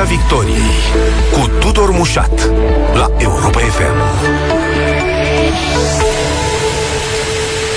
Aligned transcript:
Piața 0.00 0.14
Victoriei 0.14 0.70
cu 1.32 1.58
Tudor 1.58 1.90
Mușat 1.90 2.50
la 2.94 3.08
Europa 3.18 3.58
FM. 3.58 3.96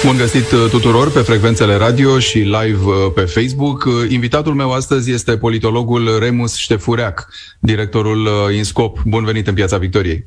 Bun 0.06 0.18
găsit 0.18 0.52
uh, 0.52 0.70
tuturor 0.70 1.12
pe 1.12 1.20
frecvențele 1.20 1.76
radio 1.76 2.20
și 2.20 2.38
live 2.38 2.86
uh, 2.86 3.12
pe 3.16 3.22
Facebook. 3.22 3.86
Uh, 3.86 3.94
invitatul 4.10 4.54
meu 4.54 4.72
astăzi 4.72 5.12
este 5.12 5.38
politologul 5.38 6.20
Remus 6.20 6.56
Ștefureac, 6.56 7.30
directorul 7.60 8.28
INSCOP. 8.56 9.02
Bun 9.06 9.24
venit 9.24 9.48
în 9.48 9.54
Piața 9.54 9.78
Victoriei! 9.78 10.26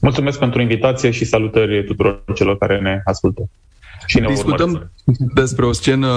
Mulțumesc 0.00 0.38
pentru 0.38 0.60
invitație 0.60 1.10
și 1.10 1.24
salutări 1.24 1.84
tuturor 1.84 2.24
celor 2.34 2.58
care 2.58 2.78
ne 2.80 3.00
ascultă. 3.04 3.48
Și 4.10 4.20
Discutăm 4.20 4.90
despre 5.34 5.66
o 5.66 5.72
scenă 5.72 6.08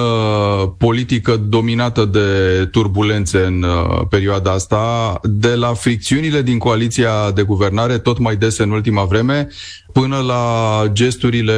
politică 0.77 1.35
dominată 1.35 2.05
de 2.05 2.19
turbulențe 2.71 3.45
în 3.45 3.63
uh, 3.63 4.01
perioada 4.09 4.51
asta, 4.51 5.19
de 5.23 5.55
la 5.55 5.73
fricțiunile 5.73 6.41
din 6.41 6.57
coaliția 6.57 7.31
de 7.31 7.41
guvernare, 7.41 7.97
tot 7.97 8.17
mai 8.19 8.35
des 8.35 8.57
în 8.57 8.71
ultima 8.71 9.03
vreme, 9.03 9.47
până 9.91 10.17
la 10.17 10.83
gesturile 10.91 11.53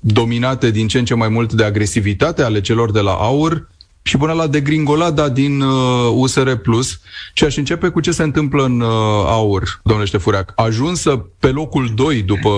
dominate 0.00 0.70
din 0.70 0.88
ce 0.88 0.98
în 0.98 1.04
ce 1.04 1.14
mai 1.14 1.28
mult 1.28 1.52
de 1.52 1.64
agresivitate 1.64 2.42
ale 2.42 2.60
celor 2.60 2.90
de 2.90 3.00
la 3.00 3.12
AUR, 3.12 3.68
și 4.08 4.16
până 4.16 4.32
la 4.32 4.46
degringolada 4.46 5.28
din 5.28 5.60
uh, 5.60 6.12
USR 6.14 6.50
Plus 6.50 7.00
și 7.32 7.44
aș 7.44 7.56
începe 7.56 7.88
cu 7.88 8.00
ce 8.00 8.10
se 8.10 8.22
întâmplă 8.22 8.64
în 8.64 8.80
uh, 8.80 8.88
AUR, 9.26 9.80
domnule 9.84 10.08
Ștefureac. 10.08 10.52
Ajunsă 10.56 11.26
pe 11.38 11.48
locul 11.48 11.92
2 11.94 12.22
după 12.22 12.50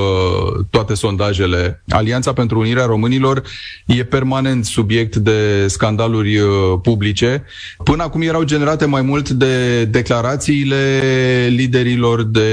toate 0.70 0.94
sondajele. 0.94 1.82
Alianța 1.88 2.32
pentru 2.32 2.58
Unirea 2.58 2.84
Românilor 2.84 3.42
e 3.86 4.04
permanent 4.04 4.64
subiect 4.64 5.16
de 5.16 5.66
scandaluri 5.66 6.38
uh, 6.38 6.48
publice. 6.82 7.44
Până 7.84 8.02
acum 8.02 8.22
erau 8.22 8.42
generate 8.42 8.84
mai 8.84 9.02
mult 9.02 9.28
de 9.28 9.84
declarațiile 9.84 11.00
liderilor, 11.48 12.22
de 12.22 12.50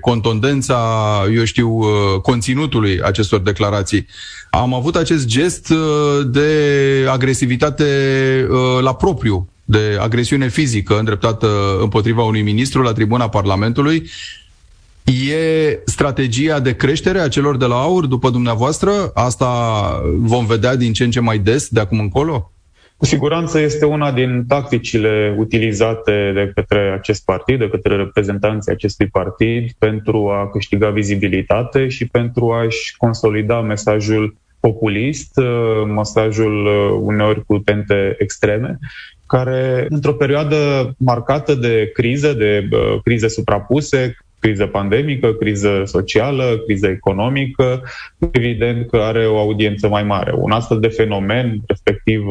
contondența, 0.00 0.78
eu 1.34 1.44
știu, 1.44 1.68
uh, 1.68 2.20
conținutului 2.20 3.00
acestor 3.02 3.40
declarații 3.40 4.06
am 4.54 4.74
avut 4.74 4.96
acest 4.96 5.26
gest 5.26 5.70
uh, 5.70 6.26
de 6.26 6.48
agresivitate 7.08 7.84
uh, 8.50 8.82
la 8.82 8.94
propriu, 8.94 9.48
de 9.64 9.96
agresiune 10.00 10.48
fizică 10.48 10.98
îndreptată 10.98 11.48
împotriva 11.80 12.22
unui 12.22 12.42
ministru 12.42 12.82
la 12.82 12.92
tribuna 12.92 13.28
Parlamentului. 13.28 14.10
E 15.04 15.78
strategia 15.84 16.60
de 16.60 16.76
creștere 16.76 17.18
a 17.18 17.28
celor 17.28 17.56
de 17.56 17.64
la 17.64 17.80
AUR, 17.80 18.06
după 18.06 18.30
dumneavoastră? 18.30 19.10
Asta 19.14 19.48
vom 20.16 20.46
vedea 20.46 20.76
din 20.76 20.92
ce 20.92 21.04
în 21.04 21.10
ce 21.10 21.20
mai 21.20 21.38
des 21.38 21.68
de 21.68 21.80
acum 21.80 21.98
încolo? 21.98 22.52
Cu 23.02 23.08
siguranță 23.08 23.58
este 23.58 23.84
una 23.84 24.12
din 24.12 24.44
tacticile 24.48 25.34
utilizate 25.38 26.32
de 26.34 26.52
către 26.54 26.92
acest 26.98 27.24
partid, 27.24 27.58
de 27.58 27.68
către 27.68 27.96
reprezentanții 27.96 28.72
acestui 28.72 29.06
partid 29.06 29.72
pentru 29.78 30.28
a 30.30 30.48
câștiga 30.50 30.90
vizibilitate 30.90 31.88
și 31.88 32.06
pentru 32.06 32.52
a-și 32.52 32.96
consolida 32.96 33.60
mesajul 33.60 34.36
populist, 34.62 35.36
uh, 35.36 35.86
mesajul 35.86 36.66
uh, 36.66 36.98
uneori 37.00 37.44
cu 37.44 37.58
tente 37.58 38.16
extreme, 38.18 38.78
care 39.26 39.86
într-o 39.88 40.12
perioadă 40.12 40.56
marcată 40.98 41.54
de 41.54 41.90
criză, 41.94 42.32
de 42.32 42.68
uh, 42.70 43.00
crize 43.04 43.28
suprapuse, 43.28 44.16
criză 44.38 44.66
pandemică, 44.66 45.32
criză 45.32 45.82
socială, 45.84 46.62
criză 46.66 46.86
economică, 46.86 47.82
evident 48.30 48.90
că 48.90 48.96
are 48.96 49.26
o 49.26 49.38
audiență 49.38 49.88
mai 49.88 50.02
mare. 50.02 50.32
Un 50.36 50.50
astfel 50.50 50.80
de 50.80 50.88
fenomen, 50.88 51.60
respectiv, 51.66 52.22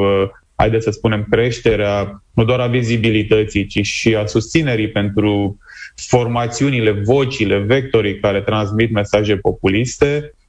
haideți 0.55 0.83
să 0.83 0.91
spunem, 0.91 1.27
creșterea 1.29 2.23
nu 2.33 2.43
doar 2.43 2.59
a 2.59 2.67
vizibilității, 2.67 3.65
ci 3.65 3.85
și 3.85 4.15
a 4.15 4.25
susținerii 4.25 4.89
pentru 4.89 5.57
formațiunile, 5.95 6.91
vocile, 6.91 7.57
vectorii 7.57 8.19
care 8.19 8.41
transmit 8.41 8.91
mesaje 8.91 9.35
populiste, 9.35 10.11
Uh, 10.13 10.19
uh, 10.21 10.40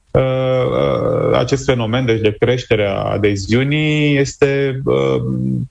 acest 1.33 1.65
fenomen 1.65 2.05
deci 2.05 2.19
de 2.19 2.35
creștere 2.39 2.87
a 2.87 2.93
adeziunii 2.93 4.17
este 4.17 4.81
uh, 4.85 5.21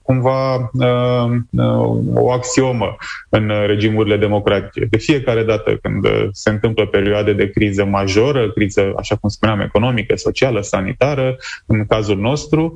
cumva 0.01 0.71
o 2.13 2.31
axiomă 2.31 2.95
în 3.29 3.51
regimurile 3.65 4.17
democratice. 4.17 4.85
De 4.85 4.97
fiecare 4.97 5.43
dată 5.43 5.79
când 5.81 6.07
se 6.31 6.49
întâmplă 6.49 6.85
perioade 6.85 7.33
de 7.33 7.49
criză 7.49 7.85
majoră, 7.85 8.51
criză, 8.51 8.93
așa 8.97 9.15
cum 9.15 9.29
spuneam, 9.29 9.59
economică, 9.59 10.15
socială, 10.15 10.61
sanitară, 10.61 11.35
în 11.65 11.85
cazul 11.85 12.17
nostru, 12.17 12.73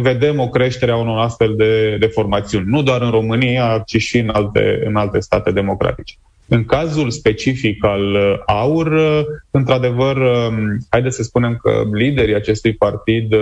vedem 0.00 0.40
o 0.40 0.48
creștere 0.48 0.90
a 0.90 0.96
unor 0.96 1.18
astfel 1.18 1.54
de, 1.56 1.96
de 1.96 2.06
formațiuni, 2.06 2.66
nu 2.68 2.82
doar 2.82 3.02
în 3.02 3.10
România, 3.10 3.82
ci 3.86 3.96
și 3.96 4.18
în 4.18 4.28
alte, 4.28 4.82
în 4.84 4.96
alte 4.96 5.20
state 5.20 5.50
democratice. 5.50 6.14
În 6.52 6.64
cazul 6.64 7.10
specific 7.10 7.84
al 7.84 8.14
uh, 8.14 8.38
AUR, 8.46 8.86
uh, 8.86 9.20
într-adevăr, 9.50 10.16
um, 10.16 10.78
haideți 10.88 11.16
să 11.16 11.22
spunem 11.22 11.58
că 11.62 11.82
liderii 11.92 12.34
acestui 12.34 12.74
partid 12.74 13.32
uh, 13.32 13.40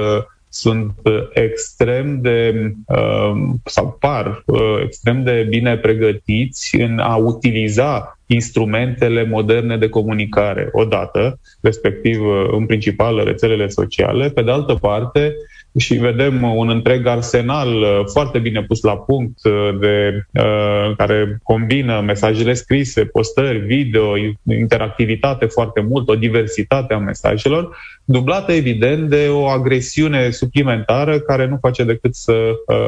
sunt 0.48 0.92
extrem 1.32 2.20
de, 2.20 2.72
um, 2.86 3.60
sau 3.64 3.96
par 4.00 4.44
extrem 4.84 5.22
de 5.22 5.46
bine 5.48 5.76
pregătiți 5.76 6.76
în 6.76 6.98
a 6.98 7.16
utiliza 7.16 8.18
instrumentele 8.26 9.24
moderne 9.24 9.76
de 9.76 9.88
comunicare, 9.88 10.68
odată, 10.72 11.40
respectiv 11.60 12.20
în 12.52 12.66
principal 12.66 13.24
rețelele 13.24 13.68
sociale, 13.68 14.30
pe 14.30 14.42
de 14.42 14.50
altă 14.50 14.74
parte, 14.74 15.34
și 15.78 15.94
vedem 15.94 16.42
un 16.42 16.68
întreg 16.68 17.06
arsenal 17.06 17.68
uh, 17.68 18.00
foarte 18.12 18.38
bine 18.38 18.62
pus 18.62 18.82
la 18.82 18.96
punct 18.96 19.38
uh, 19.44 19.78
de 19.80 20.24
uh, 20.32 20.96
care 20.96 21.38
combină 21.42 22.00
mesajele 22.00 22.52
scrise, 22.52 23.04
postări, 23.04 23.58
video, 23.58 24.16
interactivitate 24.48 25.46
foarte 25.46 25.80
mult, 25.80 26.08
o 26.08 26.14
diversitate 26.14 26.94
a 26.94 26.98
mesajelor, 26.98 27.76
dublată 28.04 28.52
evident 28.52 29.08
de 29.08 29.26
o 29.30 29.46
agresiune 29.46 30.30
suplimentară 30.30 31.18
care 31.18 31.46
nu 31.46 31.58
face 31.60 31.84
decât 31.84 32.14
să 32.14 32.32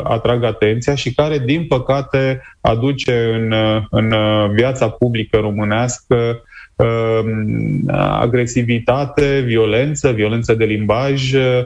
atragă 0.02 0.46
atenția 0.46 0.94
și 0.94 1.14
care, 1.14 1.38
din 1.38 1.66
păcate, 1.66 2.42
aduce 2.60 3.30
în, 3.34 3.54
în 3.90 4.14
viața 4.54 4.88
publică 4.88 5.36
românească 5.36 6.42
agresivitate, 7.96 9.42
violență, 9.46 10.10
violență 10.10 10.54
de 10.54 10.64
limbaj, 10.64 11.34
Uh, 11.34 11.64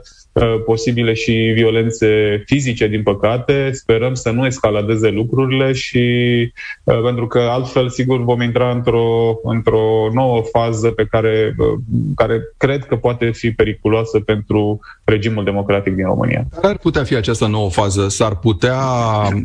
posibile 0.65 1.13
și 1.13 1.33
violențe 1.33 2.43
fizice, 2.47 2.87
din 2.89 3.03
păcate. 3.03 3.71
Sperăm 3.73 4.15
să 4.15 4.31
nu 4.31 4.47
escaladeze 4.47 5.09
lucrurile 5.09 5.73
și 5.73 5.99
uh, 6.85 7.03
pentru 7.03 7.27
că 7.27 7.39
altfel, 7.39 7.89
sigur, 7.89 8.25
vom 8.25 8.41
intra 8.41 8.71
într-o, 8.71 9.39
într-o 9.43 10.09
nouă 10.13 10.43
fază 10.43 10.91
pe 10.91 11.05
care, 11.05 11.55
uh, 11.59 11.79
care 12.15 12.41
cred 12.57 12.85
că 12.85 12.97
poate 12.97 13.31
fi 13.31 13.51
periculoasă 13.51 14.21
pentru 14.21 14.81
regimul 15.05 15.45
democratic 15.45 15.95
din 15.95 16.05
România. 16.05 16.47
Care 16.55 16.67
ar 16.67 16.79
putea 16.79 17.05
fi 17.05 17.15
această 17.15 17.47
nouă 17.47 17.71
fază? 17.71 18.09
S-ar 18.09 18.37
putea 18.37 18.79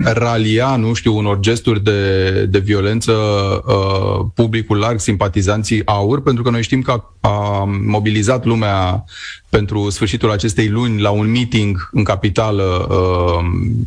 ralia, 0.03 0.75
nu 0.75 0.93
știu, 0.93 1.17
unor 1.17 1.39
gesturi 1.39 1.83
de, 1.83 2.31
de 2.45 2.59
violență 2.59 3.11
uh, 3.11 4.25
publicul 4.35 4.77
larg, 4.77 4.99
simpatizanții 4.99 5.85
AUR, 5.85 6.21
pentru 6.21 6.43
că 6.43 6.49
noi 6.49 6.61
știm 6.61 6.81
că 6.81 6.91
a, 6.91 7.03
a 7.29 7.63
mobilizat 7.85 8.45
lumea 8.45 9.03
pentru 9.49 9.89
sfârșitul 9.89 10.31
acestei 10.31 10.67
luni 10.67 11.01
la 11.01 11.09
un 11.09 11.31
meeting 11.31 11.89
în 11.91 12.03
capitală 12.03 12.87
uh, 12.89 13.45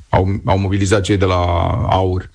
au, 0.09 0.28
au 0.44 0.59
mobilizat 0.59 1.00
cei 1.00 1.16
de 1.16 1.25
la 1.25 1.44
AUR. 1.89 2.31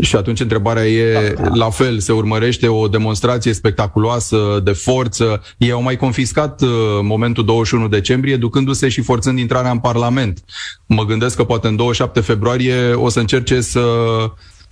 Și 0.00 0.16
atunci 0.16 0.40
întrebarea 0.40 0.86
e, 0.86 1.32
da, 1.36 1.42
da. 1.42 1.54
la 1.54 1.70
fel, 1.70 1.98
se 1.98 2.12
urmărește 2.12 2.68
o 2.68 2.88
demonstrație 2.88 3.52
spectaculoasă 3.52 4.60
de 4.64 4.72
forță. 4.72 5.42
Ei 5.56 5.70
au 5.70 5.82
mai 5.82 5.96
confiscat 5.96 6.62
uh, 6.62 6.68
momentul 7.02 7.44
21 7.44 7.88
decembrie, 7.88 8.36
ducându-se 8.36 8.88
și 8.88 9.00
forțând 9.00 9.38
intrarea 9.38 9.70
în 9.70 9.78
Parlament. 9.78 10.44
Mă 10.86 11.04
gândesc 11.04 11.36
că 11.36 11.44
poate 11.44 11.68
în 11.68 11.76
27 11.76 12.20
februarie 12.20 12.92
o 12.92 13.08
să 13.08 13.20
încerce 13.20 13.60
să 13.60 13.80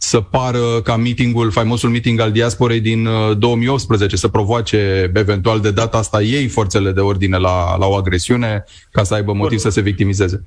să 0.02 0.20
pară 0.20 0.81
ca 0.82 0.96
meetingul, 0.96 1.50
faimosul 1.50 1.90
meeting 1.90 2.20
al 2.20 2.32
diasporei 2.32 2.81
din 2.81 3.08
2018, 3.38 4.14
uh, 4.14 4.20
să 4.20 4.28
provoace 4.28 5.11
eventual 5.14 5.61
de 5.61 5.70
data 5.70 5.99
asta 5.99 6.23
ei 6.23 6.49
forțele 6.49 6.93
de 6.93 7.00
ordine 7.00 7.37
la, 7.37 7.76
la 7.76 7.87
o 7.87 7.94
agresiune 7.94 8.64
ca 8.90 9.02
să 9.02 9.14
aibă 9.14 9.32
motiv 9.32 9.58
să 9.58 9.69
se 9.69 9.81
victimizeze. 9.81 10.44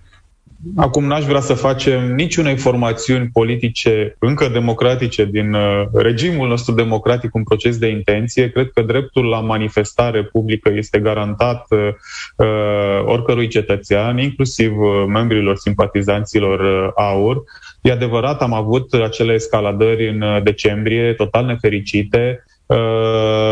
Acum 0.75 1.03
n-aș 1.03 1.25
vrea 1.25 1.39
să 1.39 1.53
facem 1.53 2.15
niciune 2.15 2.49
informațiuni 2.49 3.29
politice 3.33 4.15
încă 4.19 4.47
democratice 4.47 5.25
din 5.25 5.53
uh, 5.53 5.87
regimul 5.93 6.47
nostru 6.47 6.73
democratic, 6.73 7.35
un 7.35 7.43
proces 7.43 7.77
de 7.77 7.87
intenție. 7.87 8.49
Cred 8.51 8.71
că 8.73 8.81
dreptul 8.81 9.25
la 9.25 9.39
manifestare 9.39 10.23
publică 10.23 10.71
este 10.75 10.99
garantat 10.99 11.65
uh, 11.69 11.79
uh 12.35 13.05
oricărui 13.05 13.47
cetățean, 13.47 14.17
inclusiv 14.17 14.79
uh, 14.79 15.03
membrilor 15.07 15.57
simpatizanților 15.57 16.59
uh, 16.59 16.91
AUR. 16.95 17.43
E 17.81 17.91
adevărat, 17.91 18.41
am 18.41 18.53
avut 18.53 18.93
acele 18.93 19.33
escaladări 19.33 20.09
în 20.09 20.43
decembrie, 20.43 21.13
total 21.13 21.45
nefericite, 21.45 22.43
Uh, 22.47 22.52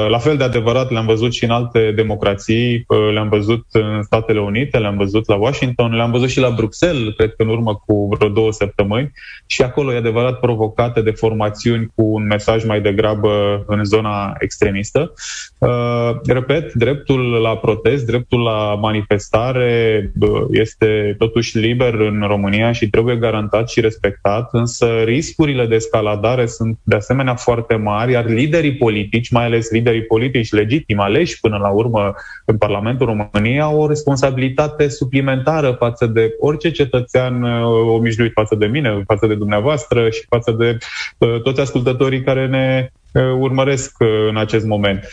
la 0.10 0.18
fel 0.18 0.38
de 0.38 0.44
adevărat 0.44 0.92
le-am 0.92 1.06
văzut 1.06 1.34
și 1.34 1.44
în 1.44 1.50
alte 1.50 1.92
democrații, 1.96 2.86
uh, 2.88 3.14
le-am 3.14 3.30
văzut 3.30 3.66
în 3.72 4.04
Statele 4.04 4.40
Unite, 4.40 4.78
le-am 4.78 4.98
văzut 4.98 5.28
la 5.28 5.36
Washington, 5.36 5.96
le-am 5.96 6.12
văzut 6.12 6.30
și 6.30 6.40
la 6.40 6.50
Bruxelles, 6.50 7.14
cred 7.16 7.34
că 7.36 7.44
în 7.44 7.50
urmă 7.50 7.76
cu 7.86 8.08
vreo 8.18 8.30
două 8.30 8.52
săptămâni 8.52 9.12
și 9.46 9.62
acolo 9.62 9.94
e 9.94 9.98
adevărat 9.98 10.40
provocate 10.40 11.02
de 11.02 11.12
formațiuni 11.12 11.92
cu 11.96 12.04
un 12.04 12.26
mesaj 12.26 12.66
mai 12.66 12.82
degrabă 12.82 13.64
în 13.68 13.84
zona 13.84 14.36
extremistă. 14.40 15.14
Uh, 15.58 16.12
repet, 16.28 16.74
dreptul 16.74 17.20
la 17.20 17.58
protest, 17.58 18.06
dreptul 18.06 18.42
la 18.42 18.76
manifestare 18.82 20.12
este 20.52 21.16
totuși 21.18 21.58
liber 21.58 21.94
în 21.94 22.24
România 22.28 22.72
și 22.72 22.90
trebuie 22.90 23.16
garantat 23.16 23.70
și 23.70 23.82
respectat, 23.82 24.50
însă 24.52 24.86
riscurile 25.06 25.66
de 25.66 25.76
escaladare 25.76 26.46
sunt 26.46 26.80
de 26.84 26.96
asemenea 26.96 27.36
foarte 27.36 27.76
mari, 27.76 28.12
iar 28.12 28.26
liderii 28.26 28.76
politici 28.76 29.11
politici, 29.12 29.32
mai 29.32 29.46
ales 29.46 29.72
liderii 29.72 30.04
politici 30.04 30.52
legitimi 30.52 31.00
aleși 31.00 31.40
până 31.40 31.58
la 31.58 31.70
urmă 31.70 32.14
în 32.46 32.58
Parlamentul 32.58 33.06
României, 33.06 33.62
au 33.62 33.82
o 33.82 33.88
responsabilitate 33.88 34.88
suplimentară 34.88 35.72
față 35.72 36.06
de 36.06 36.36
orice 36.40 36.72
cetățean 36.72 37.44
uh, 37.44 37.62
omișluit 37.88 38.32
față 38.32 38.56
de 38.56 38.66
mine, 38.66 39.04
față 39.06 39.28
de 39.28 39.36
dumneavoastră 39.36 40.10
și 40.10 40.26
față 40.30 40.52
de 40.52 40.78
uh, 41.18 41.42
toți 41.42 41.60
ascultătorii 41.60 42.24
care 42.24 42.48
ne 42.48 42.92
uh, 43.12 43.24
urmăresc 43.40 43.96
în 44.30 44.38
acest 44.38 44.66
moment. 44.66 45.08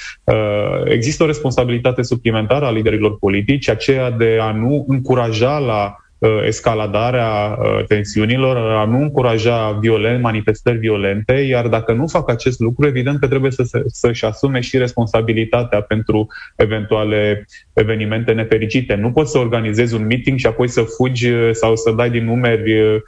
Există 0.84 1.22
o 1.22 1.26
responsabilitate 1.26 2.02
suplimentară 2.02 2.64
a 2.64 2.70
liderilor 2.70 3.18
politici, 3.18 3.68
aceea 3.68 4.10
de 4.10 4.38
a 4.40 4.52
nu 4.52 4.84
încuraja 4.88 5.58
la 5.58 5.82
Uh, 5.86 6.07
escaladarea 6.46 7.58
uh, 7.58 7.84
tensiunilor, 7.84 8.56
a 8.56 8.84
nu 8.84 9.00
încuraja 9.00 9.78
violent, 9.80 10.22
manifestări 10.22 10.78
violente, 10.78 11.32
iar 11.32 11.68
dacă 11.68 11.92
nu 11.92 12.06
fac 12.06 12.30
acest 12.30 12.58
lucru, 12.58 12.86
evident 12.86 13.20
că 13.20 13.28
trebuie 13.28 13.50
să, 13.50 13.62
să-și 13.86 14.24
asume 14.24 14.60
și 14.60 14.78
responsabilitatea 14.78 15.80
pentru 15.80 16.26
eventuale 16.56 17.46
evenimente 17.72 18.32
nefericite. 18.32 18.94
Nu 18.94 19.12
poți 19.12 19.30
să 19.30 19.38
organizezi 19.38 19.94
un 19.94 20.06
meeting 20.06 20.38
și 20.38 20.46
apoi 20.46 20.68
să 20.68 20.82
fugi 20.82 21.28
uh, 21.28 21.50
sau 21.52 21.76
să 21.76 21.90
dai 21.90 22.10
din 22.10 22.24
numeri 22.24 23.02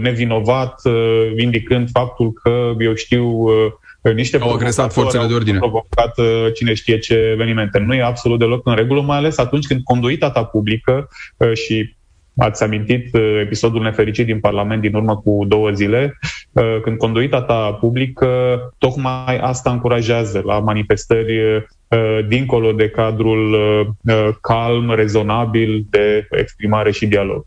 nevinovat, 0.00 0.80
indicând 1.36 1.88
faptul 1.92 2.32
că, 2.32 2.72
eu 2.78 2.94
știu, 2.94 3.44
niște 4.14 4.38
au 4.40 4.52
agresat 4.52 4.92
forțele 4.92 5.26
de 5.26 5.34
ordine. 5.34 5.58
Au 5.58 5.68
provocat 5.68 6.14
cine 6.54 6.74
știe 6.74 6.98
ce 6.98 7.14
evenimente. 7.14 7.78
Nu 7.78 7.94
e 7.94 8.02
absolut 8.02 8.38
deloc 8.38 8.66
în 8.66 8.74
regulă, 8.74 9.00
mai 9.00 9.16
ales 9.16 9.38
atunci 9.38 9.66
când 9.66 9.82
conduita 9.82 10.30
ta 10.30 10.44
publică 10.44 11.08
și 11.52 11.94
Ați 12.36 12.62
amintit 12.62 13.14
uh, 13.14 13.40
episodul 13.40 13.82
nefericit 13.82 14.26
din 14.26 14.40
Parlament 14.40 14.80
din 14.80 14.94
urmă 14.94 15.16
cu 15.16 15.44
două 15.48 15.70
zile, 15.70 16.18
uh, 16.52 16.80
când 16.82 16.96
conduita 16.96 17.42
ta 17.42 17.76
publică 17.80 18.28
tocmai 18.78 19.38
asta 19.40 19.70
încurajează 19.70 20.42
la 20.44 20.58
manifestări 20.58 21.38
uh, 21.38 22.26
dincolo 22.28 22.72
de 22.72 22.88
cadrul 22.88 23.56
calm, 24.40 24.90
rezonabil 24.94 25.86
de 25.90 26.26
exprimare 26.30 26.90
și 26.90 27.06
dialog. 27.06 27.46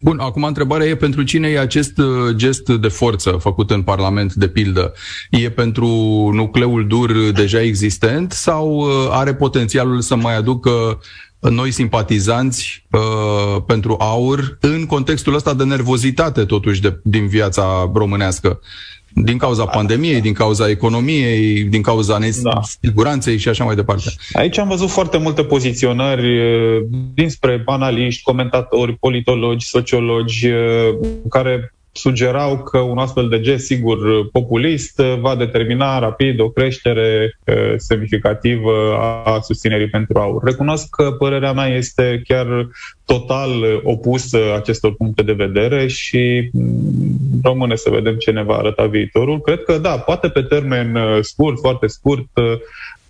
Bun, 0.00 0.18
acum 0.18 0.42
întrebarea 0.42 0.86
e 0.86 0.94
pentru 0.94 1.22
cine 1.22 1.48
e 1.48 1.58
acest 1.58 2.00
gest 2.34 2.68
de 2.68 2.88
forță 2.88 3.30
făcut 3.30 3.70
în 3.70 3.82
Parlament, 3.82 4.34
de 4.34 4.48
pildă? 4.48 4.92
E 5.30 5.50
pentru 5.50 5.86
nucleul 6.32 6.86
dur 6.86 7.12
deja 7.30 7.60
existent 7.60 8.32
sau 8.32 8.86
are 9.10 9.34
potențialul 9.34 10.00
să 10.00 10.16
mai 10.16 10.36
aducă 10.36 10.98
noi 11.40 11.70
simpatizanți 11.70 12.84
uh, 12.90 13.62
pentru 13.66 13.96
aur 13.98 14.58
în 14.60 14.86
contextul 14.86 15.34
ăsta 15.34 15.54
de 15.54 15.64
nervozitate 15.64 16.44
totuși 16.44 16.80
de, 16.80 17.00
din 17.02 17.26
viața 17.26 17.90
românească. 17.94 18.60
Din 19.14 19.38
cauza 19.38 19.64
da. 19.64 19.70
pandemiei, 19.70 20.20
din 20.20 20.32
cauza 20.32 20.68
economiei, 20.68 21.62
din 21.62 21.82
cauza 21.82 22.18
nesiguranței 22.18 23.34
da. 23.34 23.40
și 23.40 23.48
așa 23.48 23.64
mai 23.64 23.74
departe. 23.74 24.10
Aici 24.32 24.58
am 24.58 24.68
văzut 24.68 24.88
foarte 24.88 25.18
multe 25.18 25.44
poziționări 25.44 26.38
uh, 26.38 26.82
dinspre 27.14 27.62
analiști, 27.66 28.22
comentatori, 28.22 28.96
politologi, 28.96 29.66
sociologi, 29.66 30.46
uh, 30.46 30.94
care 31.28 31.75
sugerau 31.96 32.62
că 32.62 32.78
un 32.78 32.98
astfel 32.98 33.28
de 33.28 33.40
gest, 33.40 33.64
sigur, 33.64 34.30
populist, 34.30 34.96
va 35.20 35.36
determina 35.36 35.98
rapid 35.98 36.40
o 36.40 36.48
creștere 36.48 37.38
semnificativă 37.76 38.96
a 39.24 39.40
susținerii 39.40 39.88
pentru 39.88 40.18
aur. 40.18 40.44
Recunosc 40.44 40.86
că 40.90 41.10
părerea 41.10 41.52
mea 41.52 41.66
este 41.66 42.22
chiar 42.28 42.68
total 43.04 43.50
opusă 43.82 44.38
acestor 44.56 44.94
puncte 44.94 45.22
de 45.22 45.32
vedere 45.32 45.86
și 45.86 46.50
mm, 46.52 47.40
rămâne 47.42 47.74
să 47.74 47.90
vedem 47.90 48.16
ce 48.16 48.30
ne 48.30 48.42
va 48.42 48.56
arăta 48.56 48.86
viitorul. 48.86 49.40
Cred 49.40 49.62
că, 49.62 49.78
da, 49.78 49.98
poate 49.98 50.28
pe 50.28 50.42
termen 50.42 50.98
scurt, 51.20 51.58
foarte 51.58 51.86
scurt, 51.86 52.28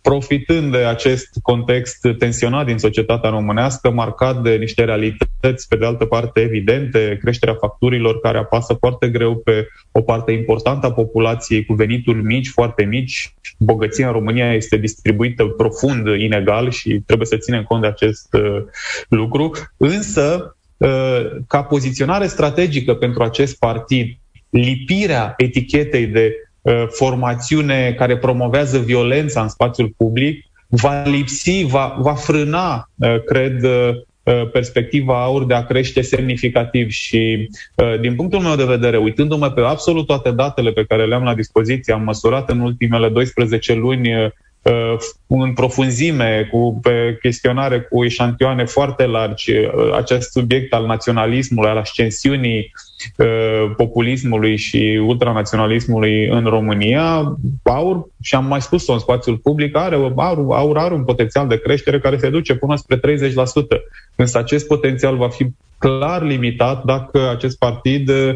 profitând 0.09 0.73
de 0.73 0.79
acest 0.79 1.29
context 1.43 2.09
tensionat 2.19 2.67
din 2.67 2.79
societatea 2.79 3.31
românească, 3.31 3.91
marcat 3.91 4.43
de 4.43 4.57
niște 4.57 4.85
realități, 4.85 5.69
pe 5.69 5.77
de 5.77 5.85
altă 5.85 6.05
parte 6.05 6.41
evidente, 6.41 7.19
creșterea 7.21 7.55
facturilor 7.55 8.21
care 8.21 8.39
apasă 8.39 8.75
foarte 8.75 9.09
greu 9.09 9.37
pe 9.37 9.69
o 9.93 10.01
parte 10.01 10.33
importantă 10.33 10.87
a 10.87 10.93
populației 10.93 11.65
cu 11.65 11.73
venituri 11.73 12.23
mici, 12.23 12.49
foarte 12.49 12.85
mici. 12.85 13.35
Bogăția 13.59 14.07
în 14.07 14.13
România 14.13 14.55
este 14.55 14.77
distribuită 14.77 15.45
profund 15.45 16.07
inegal 16.07 16.71
și 16.71 17.03
trebuie 17.07 17.27
să 17.27 17.37
ținem 17.37 17.63
cont 17.63 17.81
de 17.81 17.87
acest 17.87 18.35
uh, 18.35 18.63
lucru. 19.09 19.51
Însă, 19.77 20.57
uh, 20.77 21.27
ca 21.47 21.63
poziționare 21.63 22.27
strategică 22.27 22.95
pentru 22.95 23.23
acest 23.23 23.59
partid, 23.59 24.19
lipirea 24.51 25.35
etichetei 25.37 26.07
de 26.07 26.33
Uh, 26.33 26.46
formațiune 26.89 27.95
care 27.99 28.17
promovează 28.17 28.79
violența 28.79 29.43
în 29.43 29.49
spațiul 29.49 29.95
public 29.97 30.45
va 30.69 31.03
lipsi, 31.03 31.65
va, 31.65 31.97
va 31.99 32.15
frâna, 32.15 32.91
uh, 32.95 33.23
cred, 33.25 33.63
uh, 33.63 34.51
perspectiva 34.53 35.23
aur 35.23 35.45
de 35.45 35.55
a 35.55 35.65
crește 35.65 36.01
semnificativ 36.01 36.91
și 36.91 37.51
din 38.01 38.15
punctul 38.15 38.41
meu 38.41 38.57
de 38.57 38.65
vedere, 38.65 38.97
uitându-mă 38.97 39.51
pe 39.51 39.61
absolut 39.61 40.07
toate 40.07 40.31
datele 40.31 40.71
pe 40.71 40.85
care 40.85 41.07
le-am 41.07 41.23
la 41.23 41.35
dispoziție, 41.35 41.95
am 41.95 42.03
măsurat 42.03 42.51
în 42.51 42.61
ultimele 42.61 43.09
12 43.09 43.75
luni 43.75 44.33
Uh, 44.67 44.97
în 45.27 45.53
profunzime, 45.53 46.49
cu, 46.51 46.79
pe 46.83 47.19
chestionare 47.23 47.81
cu 47.81 48.05
eșantioane 48.05 48.65
foarte 48.65 49.07
largi, 49.07 49.51
uh, 49.51 49.93
acest 49.95 50.31
subiect 50.31 50.73
al 50.73 50.87
naționalismului, 50.87 51.71
al 51.71 51.77
ascensiunii 51.77 52.59
uh, 52.59 52.71
populismului 53.77 54.57
și 54.57 55.01
ultranaționalismului 55.07 56.27
în 56.27 56.45
România, 56.45 57.37
aur, 57.63 58.07
și 58.21 58.35
am 58.35 58.47
mai 58.47 58.63
spus-o 58.63 58.93
în 58.93 58.99
spațiul 58.99 59.37
public, 59.37 59.77
are, 59.77 59.95
aur, 59.95 60.45
aur 60.49 60.79
are 60.79 60.95
un 60.95 61.05
potențial 61.05 61.49
de 61.49 61.59
creștere 61.59 61.99
care 61.99 62.17
se 62.17 62.31
duce 62.31 62.55
până 62.55 62.77
spre 62.77 62.97
30%. 62.97 63.01
Însă 64.17 64.39
acest 64.39 64.67
potențial 64.67 65.17
va 65.17 65.29
fi 65.29 65.47
clar 65.79 66.23
limitat 66.23 66.85
dacă 66.85 67.31
acest 67.31 67.59
partid 67.59 68.09
uh, 68.09 68.35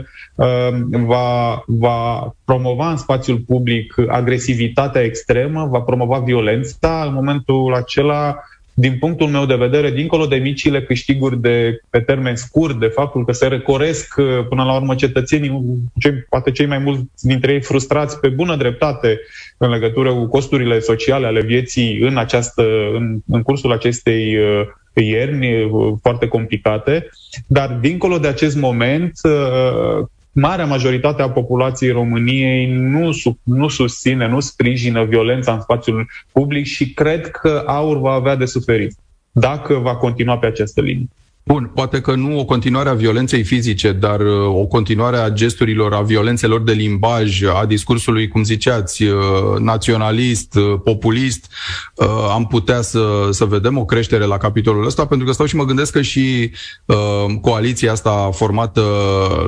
va, 0.90 1.62
va 1.66 2.34
promova 2.44 2.90
în 2.90 2.96
spațiul 2.96 3.38
public 3.38 3.94
agresivitatea 4.08 5.02
extremă, 5.02 5.68
va 5.70 5.80
promova 5.80 6.18
violența. 6.18 7.04
În 7.06 7.14
momentul 7.14 7.74
acela 7.74 8.36
din 8.80 8.98
punctul 8.98 9.26
meu 9.26 9.46
de 9.46 9.54
vedere, 9.54 9.90
dincolo 9.90 10.26
de 10.26 10.36
micile 10.36 10.82
câștiguri 10.82 11.40
de, 11.40 11.80
pe 11.90 12.00
termen 12.00 12.36
scurt, 12.36 12.78
de 12.78 12.86
faptul 12.86 13.24
că 13.24 13.32
se 13.32 13.46
recoresc 13.46 14.14
uh, 14.16 14.46
până 14.48 14.64
la 14.64 14.74
urmă 14.74 14.94
cetățenii, 14.94 15.78
cei, 15.98 16.12
poate 16.12 16.50
cei 16.50 16.66
mai 16.66 16.78
mulți 16.78 17.26
dintre 17.26 17.52
ei 17.52 17.62
frustrați 17.62 18.20
pe 18.20 18.28
bună 18.28 18.56
dreptate 18.56 19.20
în 19.56 19.70
legătură 19.70 20.12
cu 20.12 20.26
costurile 20.26 20.78
sociale 20.78 21.26
ale 21.26 21.42
vieții 21.42 21.98
în, 21.98 22.16
această, 22.16 22.62
în, 22.94 23.18
în 23.26 23.42
cursul 23.42 23.72
acestei 23.72 24.36
uh, 24.36 24.66
ierni 24.92 25.62
uh, 25.62 25.92
foarte 26.02 26.28
complicate, 26.28 27.10
dar 27.46 27.78
dincolo 27.80 28.18
de 28.18 28.28
acest 28.28 28.56
moment, 28.56 29.12
uh, 29.22 30.06
marea 30.40 30.66
majoritate 30.66 31.22
a 31.22 31.30
populației 31.30 31.90
României 31.90 32.72
nu, 32.72 33.10
nu 33.42 33.68
susține, 33.68 34.28
nu 34.28 34.40
sprijină 34.40 35.04
violența 35.04 35.52
în 35.52 35.60
spațiul 35.60 36.08
public 36.32 36.64
și 36.66 36.94
cred 36.94 37.30
că 37.30 37.62
aur 37.66 37.98
va 37.98 38.12
avea 38.12 38.36
de 38.36 38.44
suferit 38.44 38.94
dacă 39.32 39.74
va 39.74 39.96
continua 39.96 40.38
pe 40.38 40.46
această 40.46 40.80
linie. 40.80 41.08
Bun, 41.52 41.70
poate 41.74 42.00
că 42.00 42.14
nu 42.14 42.38
o 42.38 42.44
continuare 42.44 42.88
a 42.88 42.92
violenței 42.92 43.42
fizice, 43.42 43.92
dar 43.92 44.20
uh, 44.20 44.46
o 44.46 44.66
continuare 44.66 45.16
a 45.16 45.30
gesturilor, 45.30 45.92
a 45.92 46.00
violențelor 46.00 46.62
de 46.62 46.72
limbaj, 46.72 47.42
a 47.42 47.64
discursului, 47.66 48.28
cum 48.28 48.42
ziceați, 48.42 49.02
uh, 49.02 49.14
naționalist, 49.58 50.54
uh, 50.54 50.80
populist, 50.84 51.52
am 52.32 52.46
putea 52.46 52.80
să, 52.80 53.28
să 53.30 53.44
vedem 53.44 53.78
o 53.78 53.84
creștere 53.84 54.24
la 54.24 54.36
capitolul 54.36 54.86
ăsta, 54.86 55.06
pentru 55.06 55.26
că 55.26 55.32
stau 55.32 55.46
și 55.46 55.56
mă 55.56 55.64
gândesc 55.64 55.92
că 55.92 56.02
și 56.02 56.50
coaliția 57.40 57.92
asta 57.92 58.30
formată 58.32 58.82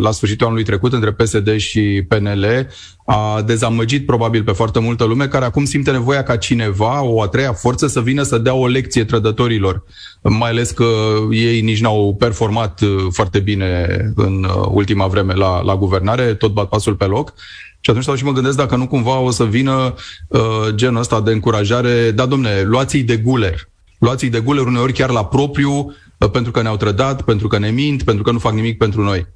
la 0.01 0.11
sfârșitul 0.11 0.47
anului 0.47 0.65
trecut 0.65 0.93
între 0.93 1.13
PSD 1.13 1.57
și 1.57 2.05
PNL 2.09 2.67
a 3.05 3.43
dezamăgit 3.47 4.07
probabil 4.07 4.43
pe 4.43 4.53
foarte 4.53 4.79
multă 4.79 5.05
lume 5.05 5.29
care 5.29 5.45
acum 5.45 5.65
simte 5.65 5.91
nevoia 5.91 6.23
ca 6.23 6.37
cineva, 6.37 7.03
o 7.03 7.23
a 7.23 7.29
treia 7.29 7.53
forță, 7.53 7.87
să 7.87 8.01
vină 8.01 8.23
să 8.23 8.39
dea 8.39 8.55
o 8.55 8.67
lecție 8.67 9.05
trădătorilor. 9.05 9.85
Mai 10.23 10.51
ales 10.51 10.71
că 10.71 10.85
ei 11.31 11.61
nici 11.61 11.81
n-au 11.81 12.17
performat 12.19 12.81
uh, 12.81 12.89
foarte 13.11 13.39
bine 13.39 13.87
în 14.15 14.45
uh, 14.45 14.67
ultima 14.71 15.07
vreme 15.07 15.35
la, 15.35 15.63
la 15.63 15.77
guvernare, 15.77 16.35
tot 16.35 16.53
bat 16.53 16.69
pasul 16.69 16.95
pe 16.95 17.05
loc. 17.05 17.33
Și 17.81 17.91
atunci 17.91 18.03
stau 18.05 18.17
și 18.17 18.25
mă 18.25 18.33
gândesc 18.33 18.57
dacă 18.57 18.77
nu 18.77 18.87
cumva 18.87 19.19
o 19.19 19.31
să 19.31 19.45
vină 19.45 19.95
uh, 20.29 20.41
genul 20.75 21.01
ăsta 21.01 21.21
de 21.21 21.33
încurajare, 21.33 22.11
da 22.11 22.27
domne, 22.27 22.63
luați-i 22.63 23.03
de 23.03 23.17
guler. 23.17 23.69
Luați-i 23.99 24.31
de 24.31 24.41
guler 24.41 24.67
uneori 24.67 24.93
chiar 24.93 25.11
la 25.11 25.25
propriu, 25.25 25.95
uh, 26.19 26.31
pentru 26.31 26.53
că 26.53 26.63
ne-au 26.63 26.77
trădat, 26.77 27.23
pentru 27.23 27.49
că 27.49 27.59
ne 27.59 27.71
mint, 27.71 28.03
pentru 28.03 28.23
că 28.23 28.31
nu 28.31 28.39
fac 28.39 28.53
nimic 28.53 28.79
pentru 28.79 29.03
noi. 29.03 29.27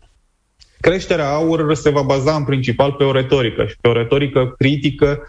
Creșterea 0.80 1.32
aur 1.32 1.74
se 1.74 1.90
va 1.90 2.02
baza 2.02 2.34
în 2.34 2.44
principal 2.44 2.92
pe 2.92 3.04
o 3.04 3.12
retorică 3.12 3.66
și 3.66 3.76
pe 3.80 3.88
o 3.88 3.92
retorică 3.92 4.54
critică 4.58 5.22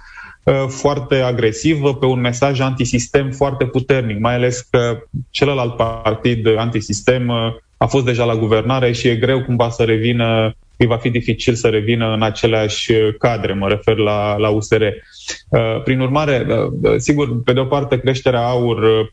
uh, 0.44 0.66
foarte 0.68 1.16
agresivă, 1.16 1.96
pe 1.96 2.06
un 2.06 2.20
mesaj 2.20 2.60
antisistem 2.60 3.32
foarte 3.32 3.66
puternic, 3.66 4.20
mai 4.20 4.34
ales 4.34 4.60
că 4.60 4.98
celălalt 5.30 5.76
partid 5.76 6.58
antisistem 6.58 7.28
uh, 7.28 7.56
a 7.78 7.86
fost 7.86 8.06
deja 8.06 8.26
la 8.26 8.36
guvernare 8.36 8.92
și 8.92 9.08
e 9.08 9.16
greu 9.16 9.44
cumva 9.44 9.70
să 9.70 9.84
revină, 9.84 10.56
îi 10.78 10.86
va 10.86 10.98
fi 10.98 11.10
dificil 11.10 11.54
să 11.54 11.68
revină 11.68 12.14
în 12.14 12.22
aceleași 12.22 12.94
cadre, 13.20 13.54
mă 13.54 13.68
refer 13.68 13.98
la, 13.98 14.38
la 14.38 14.50
USR. 14.50 14.82
Uh, 14.82 15.82
prin 15.84 16.00
urmare, 16.00 16.46
sigur, 16.98 17.42
pe 17.44 17.54
de 17.54 17.60
o 17.60 17.66
parte, 17.66 18.00
creșterea 18.00 18.48
aur 18.48 19.12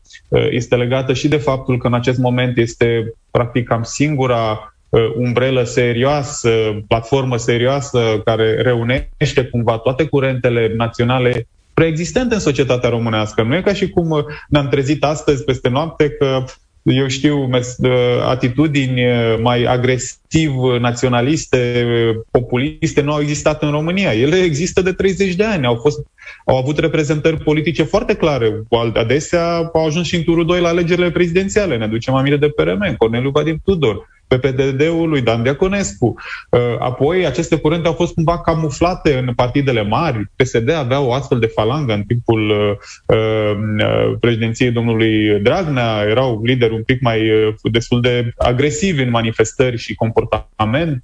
este 0.49 0.75
legată 0.75 1.13
și 1.13 1.27
de 1.27 1.37
faptul 1.37 1.77
că 1.77 1.87
în 1.87 1.93
acest 1.93 2.17
moment 2.17 2.57
este 2.57 3.13
practic 3.31 3.67
cam 3.67 3.83
singura 3.83 4.59
Uh, 4.59 4.74
umbrelă 5.17 5.63
serioasă, 5.63 6.49
platformă 6.87 7.37
serioasă 7.37 8.21
care 8.25 8.61
reunește 8.61 9.43
cumva 9.51 9.77
toate 9.77 10.05
curentele 10.05 10.73
naționale 10.75 11.47
preexistente 11.73 12.33
în 12.33 12.39
societatea 12.39 12.89
românească. 12.89 13.43
Nu 13.43 13.55
e 13.55 13.61
ca 13.61 13.73
și 13.73 13.89
cum 13.89 14.09
uh, 14.09 14.23
ne-am 14.49 14.67
trezit 14.67 15.03
astăzi 15.03 15.43
peste 15.43 15.69
noapte 15.69 16.09
că 16.09 16.43
eu 16.83 17.07
știu, 17.07 17.49
uh, 17.49 17.89
atitudini 18.27 19.01
mai 19.41 19.63
agresiv 19.63 20.51
naționaliste, 20.79 21.85
populiste 22.31 23.01
nu 23.01 23.13
au 23.13 23.21
existat 23.21 23.63
în 23.63 23.71
România. 23.71 24.13
Ele 24.13 24.35
există 24.35 24.81
de 24.81 24.91
30 24.91 25.35
de 25.35 25.43
ani. 25.43 25.65
Au, 25.65 25.75
fost, 25.75 25.99
au 26.45 26.57
avut 26.57 26.77
reprezentări 26.77 27.43
politice 27.43 27.83
foarte 27.83 28.13
clare. 28.15 28.63
Adesea 28.93 29.55
au 29.73 29.85
ajuns 29.85 30.07
și 30.07 30.15
în 30.15 30.23
turul 30.23 30.45
2 30.45 30.59
la 30.59 30.67
alegerile 30.67 31.11
prezidențiale. 31.11 31.77
Ne 31.77 31.83
aducem 31.83 32.13
aminte 32.13 32.37
de 32.37 32.49
PRM, 32.49 32.95
Corneliu 32.97 33.29
Vadim 33.29 33.61
Tudor. 33.63 34.07
PPDD-ul 34.27 35.09
lui 35.09 35.21
Dan 35.21 35.43
Diaconescu. 35.43 36.15
Uh, 36.49 36.59
apoi, 36.79 37.25
aceste 37.25 37.55
curente 37.55 37.87
au 37.87 37.93
fost 37.93 38.13
cumva 38.13 38.41
camuflate 38.41 39.17
în 39.17 39.33
partidele 39.33 39.81
mari. 39.83 40.31
PSD 40.35 40.69
avea 40.69 40.99
o 40.99 41.13
astfel 41.13 41.39
de 41.39 41.45
falangă 41.45 41.93
în 41.93 42.03
timpul 42.03 42.49
uh, 42.49 43.17
uh, 43.17 44.17
președinției 44.19 44.71
domnului 44.71 45.39
Dragnea. 45.39 46.05
Erau 46.09 46.41
lideri 46.43 46.73
un 46.73 46.83
pic 46.83 47.01
mai 47.01 47.29
destul 47.71 48.01
de 48.01 48.31
agresivi 48.37 49.01
în 49.01 49.09
manifestări 49.09 49.77
și 49.77 49.95
comportament. 49.95 51.03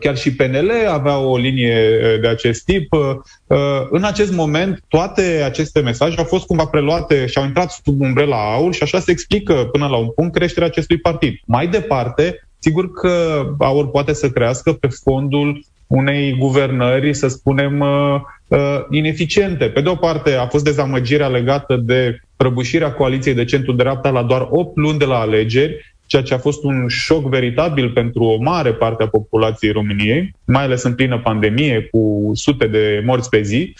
Chiar 0.00 0.16
și 0.16 0.34
PNL 0.34 0.70
avea 0.88 1.18
o 1.18 1.36
linie 1.36 1.98
de 2.20 2.28
acest 2.28 2.64
tip. 2.64 2.88
În 3.90 4.04
acest 4.04 4.32
moment, 4.32 4.84
toate 4.88 5.42
aceste 5.44 5.80
mesaje 5.80 6.18
au 6.18 6.24
fost 6.24 6.46
cumva 6.46 6.66
preluate 6.66 7.26
și 7.26 7.38
au 7.38 7.44
intrat 7.44 7.70
sub 7.70 8.00
umbrela 8.00 8.52
AUR 8.52 8.74
și 8.74 8.82
așa 8.82 9.00
se 9.00 9.10
explică 9.10 9.54
până 9.72 9.86
la 9.86 9.96
un 9.96 10.10
punct 10.10 10.34
creșterea 10.34 10.68
acestui 10.68 10.98
partid. 10.98 11.34
Mai 11.46 11.66
departe, 11.66 12.48
Sigur 12.64 12.92
că 12.92 13.46
aur 13.58 13.90
poate 13.90 14.12
să 14.12 14.30
crească 14.30 14.72
pe 14.72 14.88
fondul 15.02 15.64
unei 15.86 16.36
guvernări, 16.38 17.14
să 17.14 17.28
spunem, 17.28 17.80
uh, 17.80 18.20
uh, 18.48 18.58
ineficiente. 18.90 19.64
Pe 19.64 19.80
de 19.80 19.88
o 19.88 19.94
parte, 19.94 20.34
a 20.34 20.46
fost 20.46 20.64
dezamăgirea 20.64 21.28
legată 21.28 21.76
de 21.76 22.20
prăbușirea 22.36 22.92
coaliției 22.92 23.34
de 23.34 23.44
centru-dreapta 23.44 24.10
la 24.10 24.22
doar 24.22 24.46
8 24.50 24.76
luni 24.76 24.98
de 24.98 25.04
la 25.04 25.18
alegeri, 25.18 25.94
ceea 26.06 26.22
ce 26.22 26.34
a 26.34 26.38
fost 26.38 26.64
un 26.64 26.88
șoc 26.88 27.28
veritabil 27.28 27.90
pentru 27.90 28.24
o 28.24 28.42
mare 28.42 28.72
parte 28.72 29.02
a 29.02 29.08
populației 29.08 29.72
României, 29.72 30.34
mai 30.44 30.62
ales 30.62 30.82
în 30.82 30.94
plină 30.94 31.18
pandemie, 31.18 31.88
cu 31.90 32.30
sute 32.34 32.66
de 32.66 33.02
morți 33.04 33.28
pe 33.28 33.42
zi. 33.42 33.74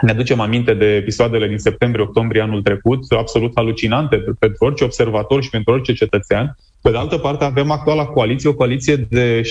Ne 0.00 0.10
aducem 0.10 0.40
aminte 0.40 0.74
de 0.74 0.94
episoadele 0.94 1.48
din 1.48 1.58
septembrie-octombrie 1.58 2.42
anul 2.42 2.62
trecut, 2.62 3.12
absolut 3.16 3.52
halucinante 3.54 4.16
pentru 4.16 4.64
orice 4.64 4.84
observator 4.84 5.42
și 5.42 5.50
pentru 5.50 5.72
orice 5.72 5.92
cetățean. 5.92 6.56
Pe 6.82 6.90
de 6.90 6.96
altă 6.96 7.18
parte, 7.18 7.44
avem 7.44 7.70
actuala 7.70 8.04
coaliție, 8.04 8.48
o 8.48 8.54
coaliție 8.54 8.96
de 8.96 9.40
70% 9.40 9.44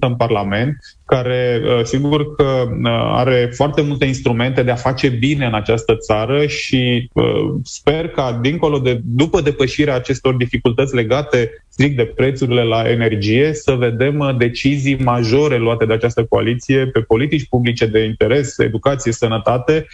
în 0.00 0.14
Parlament, 0.16 0.76
care, 1.04 1.62
uh, 1.64 1.84
sigur 1.84 2.34
că 2.34 2.44
uh, 2.44 2.90
are 3.14 3.50
foarte 3.54 3.82
multe 3.82 4.04
instrumente 4.04 4.62
de 4.62 4.70
a 4.70 4.74
face 4.74 5.08
bine 5.08 5.46
în 5.46 5.54
această 5.54 5.96
țară 5.96 6.46
și 6.46 7.10
uh, 7.12 7.54
sper 7.62 8.08
ca, 8.08 8.38
dincolo 8.42 8.78
de, 8.78 9.00
după 9.04 9.40
depășirea 9.40 9.94
acestor 9.94 10.34
dificultăți 10.34 10.94
legate 10.94 11.50
strict 11.68 11.96
de 11.96 12.04
prețurile 12.04 12.62
la 12.62 12.90
energie, 12.90 13.54
să 13.54 13.72
vedem 13.72 14.34
decizii 14.38 15.02
majore 15.02 15.56
luate 15.56 15.84
de 15.84 15.92
această 15.92 16.24
coaliție 16.24 16.86
pe 16.86 17.00
politici 17.00 17.48
publice 17.48 17.86
de 17.86 18.04
interes, 18.04 18.58
educație, 18.58 19.12
sănătate, 19.12 19.86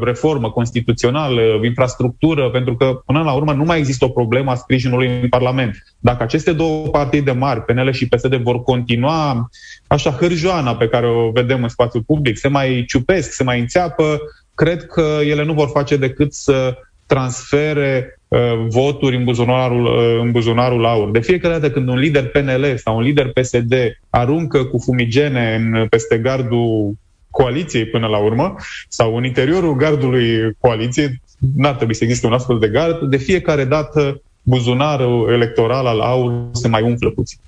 reformă 0.00 0.50
constituțională, 0.50 1.40
infrastructură, 1.64 2.50
pentru 2.50 2.76
că, 2.76 3.00
până 3.06 3.22
la 3.22 3.32
urmă, 3.32 3.52
nu 3.52 3.64
mai 3.64 3.78
există 3.78 4.04
o 4.04 4.08
problemă 4.08 4.50
a 4.50 4.54
sprijinului 4.54 5.20
în 5.22 5.28
Parlament 5.28 5.96
dacă 6.06 6.22
aceste 6.22 6.52
două 6.52 6.88
partide 6.88 7.32
mari, 7.32 7.62
PNL 7.62 7.92
și 7.92 8.08
PSD, 8.08 8.34
vor 8.34 8.62
continua 8.62 9.50
așa 9.86 10.10
hârjoana 10.10 10.76
pe 10.76 10.88
care 10.88 11.06
o 11.06 11.30
vedem 11.30 11.62
în 11.62 11.68
spațiul 11.68 12.02
public, 12.02 12.36
se 12.38 12.48
mai 12.48 12.84
ciupesc, 12.88 13.32
se 13.32 13.44
mai 13.44 13.60
înțeapă, 13.60 14.20
cred 14.54 14.86
că 14.86 15.18
ele 15.24 15.44
nu 15.44 15.52
vor 15.52 15.68
face 15.68 15.96
decât 15.96 16.32
să 16.32 16.78
transfere 17.06 18.20
uh, 18.28 18.38
voturi 18.68 19.16
în 19.16 19.24
buzunarul, 19.24 19.84
uh, 19.84 20.18
în 20.20 20.30
buzunarul 20.30 20.86
aur. 20.86 21.10
De 21.10 21.20
fiecare 21.20 21.54
dată 21.54 21.70
când 21.70 21.88
un 21.88 21.98
lider 21.98 22.28
PNL 22.28 22.76
sau 22.76 22.96
un 22.96 23.02
lider 23.02 23.32
PSD 23.32 23.74
aruncă 24.10 24.64
cu 24.64 24.78
fumigene 24.78 25.54
în, 25.54 25.86
peste 25.88 26.18
gardul 26.18 26.94
coaliției 27.30 27.86
până 27.86 28.06
la 28.06 28.18
urmă, 28.18 28.54
sau 28.88 29.16
în 29.16 29.24
interiorul 29.24 29.76
gardului 29.76 30.56
coaliției, 30.58 31.20
n-ar 31.56 31.74
trebui 31.74 31.94
să 31.94 32.04
existe 32.04 32.26
un 32.26 32.32
astfel 32.32 32.58
de 32.58 32.68
gard, 32.68 33.00
de 33.00 33.16
fiecare 33.16 33.64
dată 33.64 34.20
buzunarul 34.46 35.32
electoral 35.32 35.86
al 35.86 36.00
AUR 36.00 36.48
se 36.52 36.68
mai 36.68 36.82
umflă 36.82 37.10
puțin. 37.10 37.38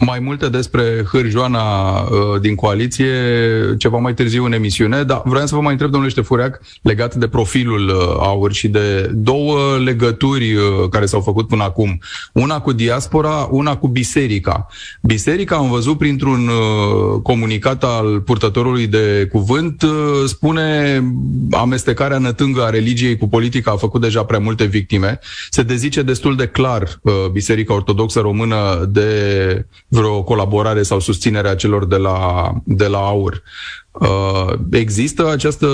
Mai 0.00 0.18
multe 0.18 0.48
despre 0.48 1.04
hârjoana 1.12 2.00
uh, 2.00 2.40
din 2.40 2.54
coaliție 2.54 3.12
ceva 3.78 3.98
mai 3.98 4.14
târziu 4.14 4.44
în 4.44 4.52
emisiune, 4.52 5.02
dar 5.02 5.22
vreau 5.24 5.46
să 5.46 5.54
vă 5.54 5.60
mai 5.60 5.72
întreb, 5.72 5.90
domnule 5.90 6.12
Ștefuriac, 6.12 6.60
legat 6.82 7.14
de 7.14 7.28
profilul 7.28 7.88
uh, 7.88 8.16
AUR 8.18 8.52
și 8.52 8.68
de 8.68 9.10
două 9.14 9.76
legături 9.84 10.54
uh, 10.54 10.62
care 10.90 11.06
s-au 11.06 11.20
făcut 11.20 11.48
până 11.48 11.62
acum. 11.62 11.98
Una 12.32 12.60
cu 12.60 12.72
diaspora, 12.72 13.48
una 13.50 13.76
cu 13.76 13.88
biserica. 13.88 14.66
Biserica, 15.02 15.56
am 15.56 15.70
văzut 15.70 15.98
printr-un 15.98 16.48
uh, 16.48 17.20
comunicat 17.22 17.84
al 17.84 18.20
purtătorului 18.20 18.86
de 18.86 19.28
cuvânt, 19.32 19.82
uh, 19.82 19.90
spune 20.26 21.02
amestecarea 21.50 22.18
nătângă 22.18 22.64
a 22.64 22.70
religiei 22.70 23.16
cu 23.16 23.28
politica 23.28 23.70
a 23.70 23.76
făcut 23.76 24.00
deja 24.00 24.24
prea 24.24 24.38
multe 24.38 24.64
victime. 24.64 25.18
Se 25.50 25.62
dezice 25.62 26.02
destul 26.02 26.36
de 26.36 26.46
clar 26.46 26.98
uh, 27.02 27.12
Biserica 27.32 27.74
Ortodoxă 27.74 28.20
Română 28.20 28.88
de 28.90 29.06
vreo 29.88 30.22
colaborare 30.22 30.82
sau 30.82 31.00
susținere 31.00 31.48
a 31.48 31.54
celor 31.54 31.86
de 31.86 31.96
la, 31.96 32.50
de 32.64 32.86
la 32.86 32.98
AUR. 32.98 33.42
Uh, 33.92 34.52
există 34.70 35.30
această 35.30 35.68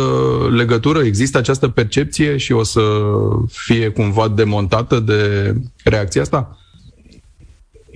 legătură, 0.51 0.99
există 1.03 1.39
această 1.39 1.69
percepție 1.69 2.37
și 2.37 2.53
o 2.53 2.63
să 2.63 2.81
fie 3.49 3.89
cumva 3.89 4.29
demontată 4.29 5.01
de 5.01 5.55
reacția 5.85 6.23
asta? 6.23 6.59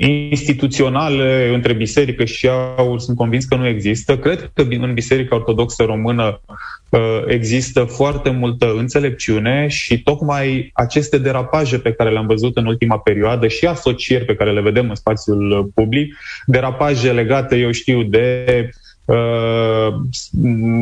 Instituționale 0.07 1.51
între 1.55 1.73
biserică 1.73 2.25
și 2.25 2.49
aur 2.77 3.01
sunt 3.01 3.17
convins 3.17 3.45
că 3.45 3.57
nu 3.57 3.67
există. 3.67 4.19
Cred 4.19 4.51
că 4.55 4.63
în 4.69 4.95
Biserica 4.95 5.37
Ortodoxă 5.37 5.83
Română 5.83 6.41
uh, 6.89 7.23
există 7.27 7.85
foarte 7.85 8.31
multă 8.31 8.75
înțelepciune 8.77 9.67
și 9.69 10.03
tocmai 10.03 10.71
aceste 10.73 11.19
derapaje 11.19 11.79
pe 11.79 11.93
care 11.93 12.11
le-am 12.11 12.27
văzut 12.27 12.57
în 12.57 12.67
ultima 12.67 12.99
perioadă 12.99 13.49
și 13.49 13.67
asocieri 13.67 14.25
pe 14.25 14.35
care 14.35 14.53
le 14.53 14.61
vedem 14.61 14.89
în 14.89 14.95
spațiul 14.95 15.71
public, 15.75 16.17
derapaje 16.47 17.13
legate, 17.13 17.57
eu 17.57 17.71
știu, 17.71 18.03
de 18.03 18.71
uh, 19.05 19.95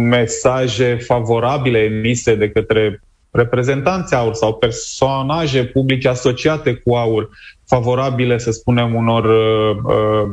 mesaje 0.09 0.95
favorabile 0.95 1.79
emise 1.79 2.35
de 2.35 2.51
către 2.51 3.01
reprezentanți 3.37 4.15
aur 4.15 4.35
sau 4.35 4.55
personaje 4.55 5.65
publice 5.65 6.09
asociate 6.09 6.75
cu 6.75 6.95
aur 6.95 7.29
favorabile, 7.67 8.39
să 8.39 8.51
spunem, 8.51 8.95
unor 8.95 9.25
uh, 9.25 9.77
uh, 9.85 10.31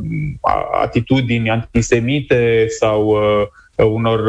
atitudini 0.82 1.50
antisemite 1.50 2.66
sau 2.80 3.08
uh, 3.08 3.48
unor 3.86 4.22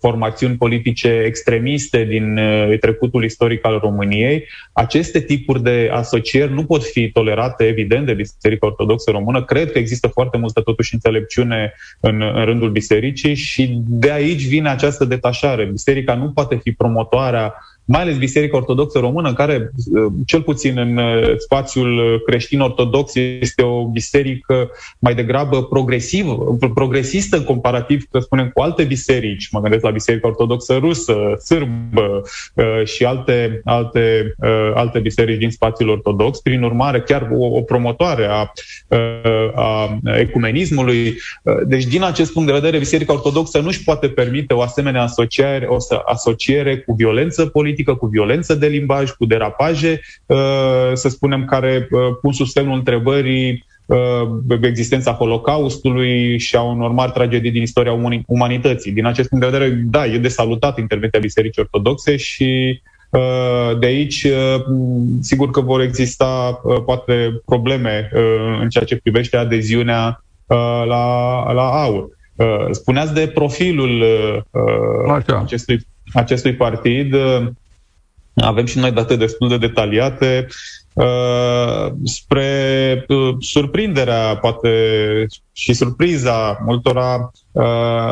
formațiuni 0.00 0.56
politice 0.56 1.22
extremiste 1.26 2.04
din 2.04 2.40
trecutul 2.80 3.24
istoric 3.24 3.66
al 3.66 3.78
României. 3.78 4.44
Aceste 4.72 5.20
tipuri 5.20 5.62
de 5.62 5.90
asocieri 5.92 6.52
nu 6.52 6.64
pot 6.64 6.84
fi 6.84 7.10
tolerate, 7.10 7.64
evident, 7.64 8.06
de 8.06 8.12
Biserica 8.12 8.66
Ortodoxă 8.66 9.10
Română. 9.10 9.44
Cred 9.44 9.72
că 9.72 9.78
există 9.78 10.08
foarte 10.08 10.38
multă, 10.38 10.60
totuși, 10.60 10.94
înțelepciune 10.94 11.72
în, 12.00 12.22
în 12.34 12.44
rândul 12.44 12.70
bisericii 12.70 13.34
și 13.34 13.80
de 13.86 14.10
aici 14.10 14.46
vine 14.46 14.68
această 14.68 15.04
detașare. 15.04 15.64
Biserica 15.64 16.14
nu 16.14 16.30
poate 16.30 16.56
fi 16.62 16.72
promotoarea 16.72 17.54
mai 17.84 18.00
ales 18.00 18.18
Biserica 18.18 18.56
Ortodoxă 18.56 18.98
Română, 18.98 19.32
care, 19.32 19.70
uh, 19.92 20.12
cel 20.26 20.42
puțin 20.42 20.78
în 20.78 20.96
uh, 20.96 21.34
spațiul 21.36 22.22
creștin-ortodox, 22.26 23.14
este 23.14 23.62
o 23.62 23.84
biserică 23.84 24.70
mai 24.98 25.14
degrabă 25.14 25.64
progresivă, 25.64 26.56
progresistă 26.74 27.42
comparativ, 27.42 28.02
să 28.10 28.18
spunem, 28.18 28.50
cu 28.54 28.60
alte 28.60 28.84
biserici. 28.84 29.48
Mă 29.50 29.60
gândesc 29.60 29.84
la 29.84 29.90
Biserica 29.90 30.28
Ortodoxă 30.28 30.76
Rusă, 30.76 31.14
Sârbă 31.44 32.22
uh, 32.54 32.84
și 32.84 33.04
alte, 33.04 33.60
alte, 33.64 34.34
alte 34.74 34.98
biserici 34.98 35.38
din 35.38 35.50
spațiul 35.50 35.88
ortodox. 35.88 36.40
Prin 36.40 36.62
urmare, 36.62 37.00
chiar 37.00 37.28
o, 37.32 37.44
o 37.44 37.60
promotoare 37.60 38.26
a, 38.30 38.52
a 39.54 39.98
ecumenismului. 40.18 41.14
Deci, 41.66 41.84
din 41.84 42.02
acest 42.02 42.32
punct 42.32 42.48
de 42.48 42.54
vedere, 42.54 42.78
Biserica 42.78 43.12
Ortodoxă 43.12 43.58
nu 43.58 43.66
își 43.66 43.84
poate 43.84 44.08
permite 44.08 44.54
o 44.54 44.60
asemenea 44.60 45.02
asociere, 45.02 45.66
o 45.66 45.76
asociere 46.04 46.78
cu 46.78 46.92
violență 46.92 47.46
politică, 47.46 47.69
politică, 47.70 47.94
cu 47.94 48.06
violență 48.06 48.54
de 48.54 48.66
limbaj, 48.66 49.10
cu 49.10 49.24
derapaje, 49.24 50.00
uh, 50.26 50.90
să 50.92 51.08
spunem, 51.08 51.44
care 51.44 51.88
uh, 51.90 52.00
pun 52.20 52.32
sub 52.32 52.46
semnul 52.46 52.76
întrebării 52.76 53.64
uh, 53.86 54.58
existența 54.60 55.12
Holocaustului 55.12 56.38
și 56.38 56.56
a 56.56 56.62
unor 56.62 56.90
mari 56.90 57.12
tragedii 57.12 57.50
din 57.50 57.62
istoria 57.62 58.12
umanității. 58.26 58.92
Din 58.92 59.06
acest 59.06 59.28
punct 59.28 59.44
de 59.44 59.50
vedere, 59.50 59.70
da, 59.84 60.06
e 60.06 60.18
de 60.18 60.28
salutat 60.28 60.78
intervenția 60.78 61.20
Bisericii 61.20 61.62
Ortodoxe 61.62 62.16
și 62.16 62.80
de 63.78 63.86
aici, 63.86 64.26
sigur 65.20 65.50
că 65.50 65.60
vor 65.60 65.80
exista 65.80 66.60
poate 66.84 67.40
probleme 67.44 68.10
în 68.60 68.68
ceea 68.68 68.84
ce 68.84 68.96
privește 68.96 69.36
adeziunea 69.36 70.24
la, 70.86 71.52
la 71.52 71.62
aur. 71.62 72.08
Spuneați 72.70 73.14
de 73.14 73.26
profilul 73.34 74.04
acestui, 75.40 75.80
acestui 76.12 76.54
partid. 76.54 77.14
Avem 78.34 78.66
și 78.66 78.78
noi 78.78 78.92
date 78.92 79.16
destul 79.16 79.48
de 79.48 79.56
detaliate 79.56 80.46
uh, 80.92 81.92
spre 82.04 83.04
uh, 83.08 83.34
surprinderea, 83.38 84.36
poate 84.36 84.68
și 85.52 85.72
surpriza 85.72 86.58
multora. 86.64 87.30
Uh, 87.52 87.64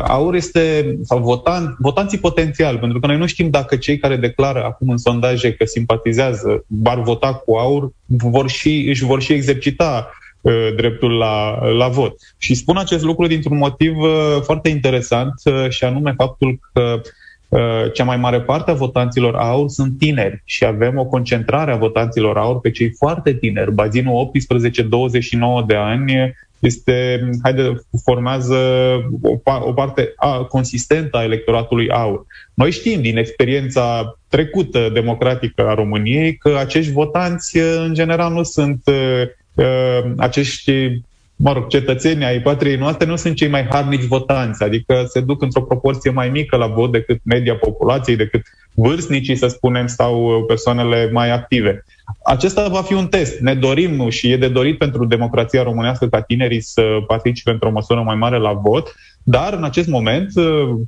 aur 0.02 0.34
este, 0.34 0.96
sau 1.02 1.18
votan, 1.18 1.76
votanții 1.78 2.18
potențiali, 2.18 2.78
pentru 2.78 3.00
că 3.00 3.06
noi 3.06 3.16
nu 3.16 3.26
știm 3.26 3.50
dacă 3.50 3.76
cei 3.76 3.98
care 3.98 4.16
declară 4.16 4.64
acum 4.64 4.88
în 4.88 4.96
sondaje 4.96 5.52
că 5.52 5.64
simpatizează, 5.64 6.64
ar 6.84 7.00
vota 7.00 7.34
cu 7.34 7.54
aur, 7.54 7.90
vor 8.06 8.50
și, 8.50 8.86
își 8.88 9.04
vor 9.04 9.22
și 9.22 9.32
exercita 9.32 10.10
uh, 10.40 10.68
dreptul 10.76 11.12
la, 11.12 11.66
la 11.66 11.88
vot. 11.88 12.14
Și 12.38 12.54
spun 12.54 12.76
acest 12.76 13.04
lucru 13.04 13.26
dintr-un 13.26 13.56
motiv 13.56 13.96
uh, 13.98 14.40
foarte 14.42 14.68
interesant 14.68 15.32
uh, 15.44 15.68
și 15.68 15.84
anume 15.84 16.14
faptul 16.16 16.58
că 16.72 16.80
Uh, 16.80 17.00
cea 17.92 18.04
mai 18.04 18.16
mare 18.16 18.40
parte 18.40 18.70
a 18.70 18.74
votanților 18.74 19.34
aur 19.34 19.68
sunt 19.68 19.98
tineri 19.98 20.42
și 20.44 20.64
avem 20.64 20.98
o 20.98 21.04
concentrare 21.04 21.72
a 21.72 21.76
votanților 21.76 22.36
aur 22.36 22.60
pe 22.60 22.70
cei 22.70 22.90
foarte 22.90 23.34
tineri. 23.34 23.72
Bazinul 23.72 24.30
18-29 25.62 25.66
de 25.66 25.74
ani 25.74 26.34
este, 26.58 27.28
haide, 27.42 27.80
formează 28.04 28.56
o, 29.22 29.50
o 29.64 29.72
parte 29.72 30.12
a, 30.16 30.38
consistentă 30.38 31.16
a 31.16 31.22
electoratului 31.22 31.90
aur. 31.90 32.26
Noi 32.54 32.70
știm 32.70 33.00
din 33.00 33.16
experiența 33.16 34.18
trecută 34.28 34.90
democratică 34.92 35.68
a 35.68 35.74
României 35.74 36.36
că 36.36 36.56
acești 36.58 36.92
votanți 36.92 37.58
în 37.58 37.94
general 37.94 38.32
nu 38.32 38.42
sunt 38.42 38.82
uh, 38.84 39.22
uh 39.54 40.12
acești 40.16 41.02
mă 41.40 41.52
rog, 41.52 41.66
cetățenii 41.66 42.26
ai 42.26 42.40
patriei 42.40 42.76
noastre 42.76 43.06
nu 43.06 43.16
sunt 43.16 43.36
cei 43.36 43.48
mai 43.48 43.66
harnici 43.70 44.04
votanți, 44.04 44.62
adică 44.62 45.04
se 45.08 45.20
duc 45.20 45.42
într-o 45.42 45.62
proporție 45.62 46.10
mai 46.10 46.28
mică 46.28 46.56
la 46.56 46.66
vot 46.66 46.92
decât 46.92 47.20
media 47.22 47.54
populației, 47.54 48.16
decât 48.16 48.42
vârstnicii, 48.74 49.36
să 49.36 49.46
spunem, 49.46 49.86
sau 49.86 50.44
persoanele 50.46 51.10
mai 51.12 51.30
active. 51.30 51.84
Acesta 52.24 52.68
va 52.68 52.82
fi 52.82 52.92
un 52.92 53.06
test. 53.06 53.38
Ne 53.38 53.54
dorim 53.54 54.08
și 54.08 54.30
e 54.30 54.36
de 54.36 54.48
dorit 54.48 54.78
pentru 54.78 55.04
democrația 55.04 55.62
românească 55.62 56.06
ca 56.06 56.20
tinerii 56.20 56.60
să 56.60 56.82
participe 57.06 57.50
într-o 57.50 57.70
măsură 57.70 58.02
mai 58.02 58.16
mare 58.16 58.38
la 58.38 58.52
vot, 58.52 58.94
dar 59.22 59.52
în 59.52 59.64
acest 59.64 59.88
moment 59.88 60.32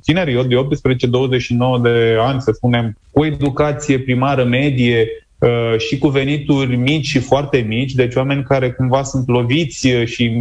tinerii 0.03 0.47
de 0.47 0.55
18-29 0.55 1.81
de 1.81 2.17
ani, 2.19 2.41
să 2.41 2.51
spunem, 2.51 2.97
cu 3.11 3.25
educație 3.25 3.99
primară 3.99 4.43
medie, 4.43 5.07
Uh, 5.07 5.29
și 5.77 5.97
cu 5.97 6.07
venituri 6.07 6.75
mici 6.75 7.05
și 7.05 7.19
foarte 7.19 7.57
mici, 7.57 7.91
deci 7.91 8.15
oameni 8.15 8.43
care 8.43 8.71
cumva 8.71 9.03
sunt 9.03 9.27
loviți 9.27 9.87
uh, 9.87 10.05
și 10.05 10.31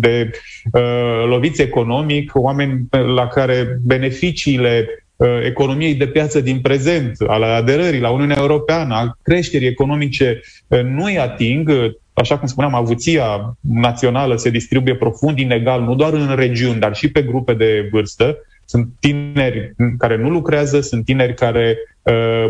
de 0.00 0.30
uh, 0.72 1.24
loviți 1.26 1.62
economic, 1.62 2.30
oameni 2.34 2.86
la 3.14 3.26
care 3.26 3.78
beneficiile 3.82 4.88
uh, 5.16 5.28
economiei 5.44 5.94
de 5.94 6.06
piață 6.06 6.40
din 6.40 6.60
prezent, 6.60 7.16
ale 7.26 7.44
aderării 7.44 8.00
la 8.00 8.10
Uniunea 8.10 8.36
Europeană, 8.38 8.94
a 8.94 9.18
creșterii 9.22 9.68
economice, 9.68 10.40
uh, 10.66 10.82
nu 10.82 11.04
îi 11.04 11.18
ating. 11.18 11.70
Așa 12.12 12.38
cum 12.38 12.48
spuneam, 12.48 12.74
avuția 12.74 13.56
națională 13.60 14.36
se 14.36 14.50
distribuie 14.50 14.94
profund 14.94 15.38
inegal, 15.38 15.82
nu 15.82 15.94
doar 15.94 16.12
în 16.12 16.34
regiuni, 16.34 16.80
dar 16.80 16.94
și 16.94 17.10
pe 17.10 17.22
grupe 17.22 17.54
de 17.54 17.88
vârstă. 17.90 18.36
Sunt 18.64 18.88
tineri 19.00 19.74
care 19.98 20.16
nu 20.16 20.30
lucrează, 20.30 20.80
sunt 20.80 21.04
tineri 21.04 21.34
care 21.34 21.76
uh, 21.76 21.97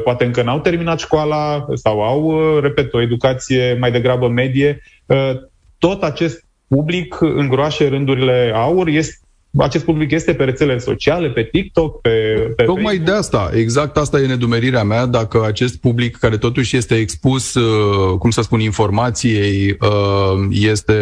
poate 0.05 0.25
încă 0.25 0.43
n-au 0.43 0.61
terminat 0.61 0.99
școala 0.99 1.67
sau 1.75 2.03
au, 2.03 2.23
uh, 2.25 2.63
repet, 2.63 2.93
o 2.93 3.01
educație 3.01 3.77
mai 3.81 3.91
degrabă 3.91 4.29
medie. 4.29 4.83
Uh, 5.07 5.31
tot 5.79 6.03
acest 6.03 6.45
public 6.69 7.21
îngroașe 7.21 7.89
rândurile 7.89 8.53
aur. 8.55 8.89
Este, 8.89 9.19
acest 9.59 9.85
public 9.85 10.11
este 10.11 10.35
pe 10.35 10.45
rețele 10.45 10.79
sociale, 10.79 11.29
pe 11.29 11.43
TikTok, 11.43 12.01
pe, 12.01 12.11
pe 12.57 12.63
Tocmai 12.63 12.85
Facebook. 12.85 13.07
de 13.07 13.13
asta, 13.13 13.51
exact 13.55 13.97
asta 13.97 14.21
e 14.21 14.27
nedumerirea 14.27 14.85
mea, 14.85 15.07
dacă 15.07 15.45
acest 15.47 15.77
public 15.77 16.17
care 16.17 16.37
totuși 16.37 16.77
este 16.77 16.95
expus, 16.95 17.55
uh, 17.55 18.19
cum 18.19 18.31
să 18.31 18.43
spun, 18.43 18.61
informației, 18.61 19.77
uh, 19.81 20.47
este 20.51 20.95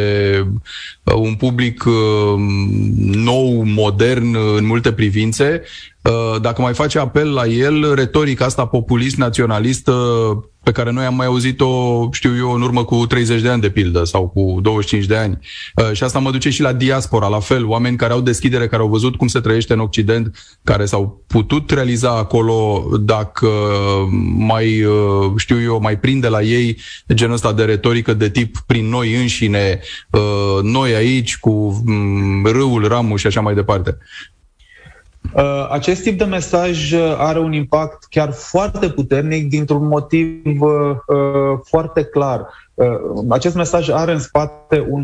uh, 1.03 1.15
un 1.15 1.35
public 1.35 1.85
nou, 3.25 3.63
modern 3.65 4.37
în 4.57 4.67
multe 4.67 4.93
privințe, 4.93 5.63
dacă 6.41 6.63
mai 6.63 6.75
face 6.75 6.99
apel 6.99 7.33
la 7.33 7.47
el, 7.47 7.95
retorica 7.95 8.45
asta 8.45 8.67
populist-naționalistă 8.67 9.93
pe 10.67 10.73
care 10.73 10.91
noi 10.91 11.05
am 11.05 11.15
mai 11.15 11.27
auzit-o, 11.27 12.09
știu 12.13 12.37
eu, 12.37 12.53
în 12.53 12.63
urmă 12.63 12.85
cu 12.85 13.07
30 13.07 13.41
de 13.41 13.49
ani 13.49 13.61
de 13.61 13.71
pildă 13.71 14.05
sau 14.05 14.29
cu 14.29 14.59
25 14.63 15.09
de 15.09 15.17
ani. 15.17 15.39
Uh, 15.77 15.93
și 15.93 16.03
asta 16.03 16.19
mă 16.19 16.31
duce 16.31 16.51
și 16.51 16.63
la 16.63 16.73
diaspora, 16.73 17.27
la 17.27 17.41
fel, 17.41 17.67
oameni 17.67 17.97
care 17.97 18.13
au 18.13 18.21
deschidere, 18.21 18.67
care 18.67 18.83
au 18.83 18.89
văzut 18.89 19.17
cum 19.17 19.27
se 19.27 19.41
trăiește 19.41 19.73
în 19.73 19.81
Occident, 19.81 20.59
care 20.65 20.85
s-au 20.85 21.25
putut 21.27 21.71
realiza 21.71 22.11
acolo 22.11 22.89
dacă 23.01 23.49
mai, 24.37 24.83
uh, 24.83 25.33
știu 25.37 25.63
eu, 25.63 25.81
mai 25.81 25.99
prinde 25.99 26.29
la 26.29 26.43
ei 26.43 26.79
genul 27.15 27.35
ăsta 27.35 27.53
de 27.53 27.65
retorică 27.65 28.15
de 28.15 28.31
tip 28.31 28.57
prin 28.67 28.89
noi 28.89 29.15
înșine, 29.15 29.81
uh, 30.11 30.63
noi 30.63 30.95
aici 30.95 31.39
cu 31.39 31.83
mm, 31.85 32.47
râul, 32.47 32.89
ramul 32.89 33.19
și 33.19 33.27
așa 33.27 33.41
mai 33.41 33.55
departe. 33.55 33.99
Uh, 35.35 35.69
acest 35.71 36.03
tip 36.03 36.19
de 36.19 36.25
mesaj 36.25 36.93
uh, 36.93 37.15
are 37.19 37.39
un 37.39 37.53
impact 37.53 38.07
chiar 38.11 38.33
foarte 38.33 38.89
puternic 38.89 39.49
dintr-un 39.49 39.87
motiv 39.87 40.61
uh, 40.61 40.97
foarte 41.65 42.05
clar. 42.05 42.49
Acest 43.29 43.55
mesaj 43.55 43.89
are 43.89 44.13
în 44.13 44.19
spate 44.19 44.87
un, 44.89 45.03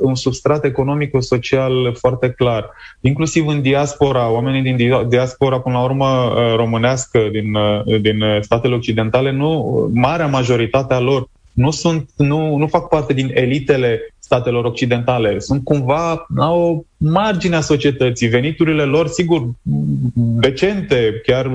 un 0.00 0.14
substrat 0.14 0.64
economic-social 0.64 1.94
foarte 1.98 2.30
clar. 2.30 2.70
Inclusiv 3.00 3.46
în 3.46 3.62
diaspora, 3.62 4.30
oamenii 4.30 4.74
din 4.74 5.08
diaspora, 5.08 5.60
până 5.60 5.74
la 5.74 5.82
urmă, 5.84 6.32
românească, 6.56 7.18
din, 7.32 7.56
din 8.00 8.24
statele 8.40 8.74
occidentale, 8.74 9.32
nu, 9.32 9.90
marea 9.92 10.26
majoritate 10.26 10.94
a 10.94 11.00
lor 11.00 11.28
nu, 11.54 11.70
sunt, 11.70 12.10
nu, 12.16 12.56
nu 12.56 12.66
fac 12.66 12.88
parte 12.88 13.12
din 13.12 13.30
elitele 13.34 14.13
statelor 14.34 14.64
occidentale. 14.64 15.38
Sunt 15.38 15.64
cumva 15.64 16.26
la 16.36 16.52
o 16.52 16.82
margine 16.96 17.56
a 17.56 17.60
societății. 17.60 18.28
Veniturile 18.28 18.82
lor, 18.82 19.08
sigur, 19.08 19.50
decente, 20.40 21.20
chiar 21.26 21.50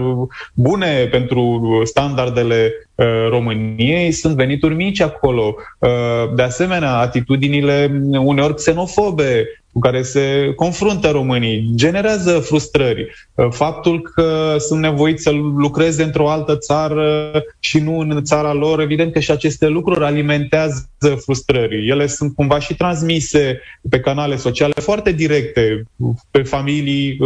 bune 0.53 1.07
pentru 1.11 1.61
standardele 1.83 2.71
uh, 2.95 3.05
României, 3.29 4.11
sunt 4.11 4.35
venituri 4.35 4.75
mici 4.75 5.01
acolo. 5.01 5.55
Uh, 5.79 5.89
de 6.35 6.41
asemenea, 6.41 6.97
atitudinile 6.97 8.01
uneori 8.19 8.55
xenofobe 8.55 9.59
cu 9.71 9.79
care 9.79 10.01
se 10.01 10.53
confruntă 10.55 11.10
românii, 11.10 11.71
generează 11.75 12.39
frustrări. 12.39 13.08
Faptul 13.49 14.01
că 14.01 14.55
sunt 14.60 14.79
nevoiți 14.79 15.23
să 15.23 15.32
lucreze 15.58 16.03
într-o 16.03 16.29
altă 16.29 16.55
țară 16.55 17.32
și 17.60 17.79
nu 17.79 17.99
în 17.99 18.23
țara 18.23 18.53
lor, 18.53 18.79
evident 18.79 19.13
că 19.13 19.19
și 19.19 19.32
aceste 19.32 19.67
lucruri 19.67 20.03
alimentează 20.03 20.89
frustrări. 21.17 21.88
Ele 21.88 22.08
sunt 22.08 22.36
cumva 22.36 22.60
și 22.60 22.75
transmise 22.75 23.62
pe 23.89 23.99
canale 23.99 24.36
sociale 24.36 24.73
foarte 24.75 25.12
directe 25.12 25.84
pe 26.32 26.41
familii, 26.41 27.17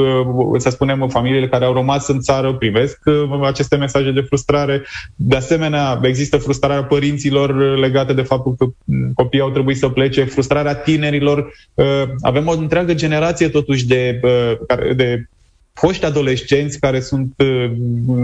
să 0.58 0.69
spunem 0.69 1.08
familiile 1.10 1.47
care 1.47 1.65
au 1.65 1.73
rămas 1.73 2.08
în 2.08 2.19
țară, 2.19 2.53
primesc 2.53 2.99
aceste 3.43 3.75
mesaje 3.75 4.12
de 4.12 4.21
frustrare. 4.21 4.84
De 5.15 5.36
asemenea, 5.36 5.99
există 6.03 6.38
frustrarea 6.38 6.84
părinților 6.84 7.77
legate 7.77 8.13
de 8.13 8.21
faptul 8.21 8.56
că 8.58 8.65
copiii 9.15 9.41
au 9.41 9.49
trebuit 9.49 9.77
să 9.77 9.89
plece, 9.89 10.23
frustrarea 10.23 10.75
tinerilor. 10.75 11.53
Avem 12.34 12.48
o 12.48 12.52
întreagă 12.52 12.93
generație 12.93 13.50
totuși 13.50 13.88
de, 13.88 14.19
de 14.96 15.24
foști 15.74 16.06
adolescenți 16.06 16.80
care 16.80 17.00
sunt, 17.00 17.34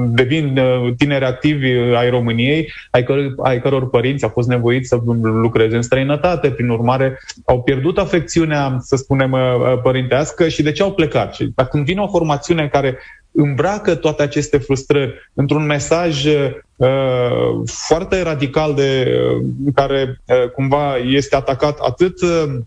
devin 0.08 0.60
tineri 0.98 1.26
activi 1.26 1.68
ai 1.96 2.10
României, 2.10 2.72
ai, 2.92 3.04
căr- 3.04 3.36
ai 3.44 3.62
căror 3.62 3.90
părinți 3.90 4.24
au 4.24 4.30
fost 4.30 4.48
nevoiți 4.48 4.88
să 4.88 5.00
lucreze 5.22 5.76
în 5.76 5.82
străinătate, 5.82 6.52
prin 6.52 6.70
urmare 6.70 7.20
au 7.46 7.62
pierdut 7.62 7.98
afecțiunea, 7.98 8.78
să 8.82 8.96
spunem, 8.96 9.36
părintească 9.84 10.48
și 10.48 10.64
de 10.64 10.72
ce 10.72 10.84
au 10.84 10.94
plecat. 10.94 11.34
Și 11.34 11.54
când 11.70 11.86
vine 11.86 12.02
o 12.02 12.08
formațiune 12.08 12.68
care 12.68 12.98
îmbracă 13.32 13.96
toate 13.96 14.24
aceste 14.24 14.58
frustrări 14.58 15.32
într-un 15.34 15.66
mesaj 15.66 16.26
uh, 16.26 17.62
foarte 17.66 18.22
radical 18.22 18.74
de 18.74 19.08
uh, 19.08 19.46
care 19.74 20.22
uh, 20.26 20.50
cumva 20.50 20.98
este 20.98 21.36
atacat 21.36 21.80
atât 21.80 22.22
uh, 22.22 22.60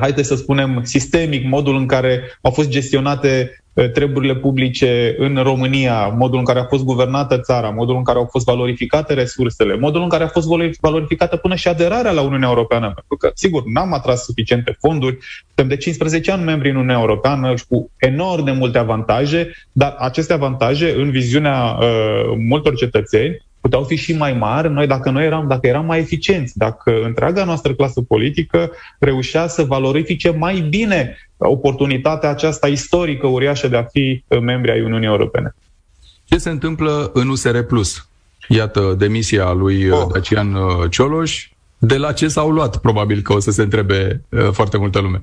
haideți 0.00 0.28
să 0.28 0.34
spunem, 0.34 0.80
sistemic, 0.84 1.44
modul 1.44 1.76
în 1.76 1.86
care 1.86 2.38
au 2.40 2.50
fost 2.50 2.68
gestionate 2.68 3.50
Uh, 3.74 3.90
treburile 3.90 4.34
publice 4.34 5.14
în 5.18 5.36
România, 5.36 6.06
modul 6.06 6.38
în 6.38 6.44
care 6.44 6.58
a 6.58 6.64
fost 6.64 6.84
guvernată 6.84 7.38
țara, 7.38 7.70
modul 7.70 7.96
în 7.96 8.02
care 8.02 8.18
au 8.18 8.28
fost 8.30 8.44
valorificate 8.44 9.14
resursele, 9.14 9.76
modul 9.76 10.02
în 10.02 10.08
care 10.08 10.24
a 10.24 10.28
fost 10.28 10.46
valorificată 10.80 11.36
până 11.36 11.54
și 11.54 11.68
aderarea 11.68 12.10
la 12.10 12.20
Uniunea 12.20 12.48
Europeană. 12.48 12.86
Pentru 12.86 13.16
că, 13.18 13.30
sigur, 13.34 13.62
n-am 13.64 13.92
atras 13.92 14.24
suficiente 14.24 14.76
fonduri, 14.80 15.18
suntem 15.46 15.68
de 15.68 15.76
15 15.76 16.32
ani 16.32 16.42
membri 16.42 16.68
în 16.68 16.74
Uniunea 16.74 16.98
Europeană 16.98 17.56
și 17.56 17.64
cu 17.68 17.90
enorm 17.96 18.44
de 18.44 18.50
multe 18.50 18.78
avantaje, 18.78 19.50
dar 19.72 19.96
aceste 19.98 20.32
avantaje, 20.32 20.94
în 20.96 21.10
viziunea 21.10 21.78
uh, 21.80 22.34
multor 22.48 22.74
cetățeni, 22.74 23.48
puteau 23.70 23.88
fi 23.88 23.96
și 23.96 24.16
mai 24.16 24.32
mari 24.32 24.72
noi 24.72 24.86
dacă 24.86 25.10
noi 25.10 25.24
eram, 25.24 25.48
dacă 25.48 25.66
eram 25.66 25.84
mai 25.84 25.98
eficienți, 25.98 26.58
dacă 26.58 26.92
întreaga 27.04 27.44
noastră 27.44 27.74
clasă 27.74 28.00
politică 28.00 28.70
reușea 28.98 29.46
să 29.46 29.62
valorifice 29.62 30.30
mai 30.30 30.60
bine 30.60 31.16
oportunitatea 31.36 32.28
aceasta 32.28 32.68
istorică 32.68 33.26
uriașă 33.26 33.68
de 33.68 33.76
a 33.76 33.82
fi 33.82 34.24
membri 34.40 34.70
ai 34.70 34.82
Uniunii 34.82 35.06
Europene. 35.06 35.54
Ce 36.24 36.38
se 36.38 36.50
întâmplă 36.50 37.10
în 37.14 37.28
USR 37.28 37.58
Plus? 37.58 38.08
Iată 38.48 38.94
demisia 38.98 39.52
lui 39.52 39.90
oh. 39.90 40.06
Dacian 40.12 40.54
uh, 40.54 40.90
Cioloș. 40.90 41.48
De 41.78 41.96
la 41.96 42.12
ce 42.12 42.28
s-au 42.28 42.50
luat? 42.50 42.76
Probabil 42.76 43.20
că 43.20 43.32
o 43.32 43.38
să 43.38 43.50
se 43.50 43.62
întrebe 43.62 44.22
uh, 44.28 44.48
foarte 44.52 44.76
multă 44.78 44.98
lume. 44.98 45.20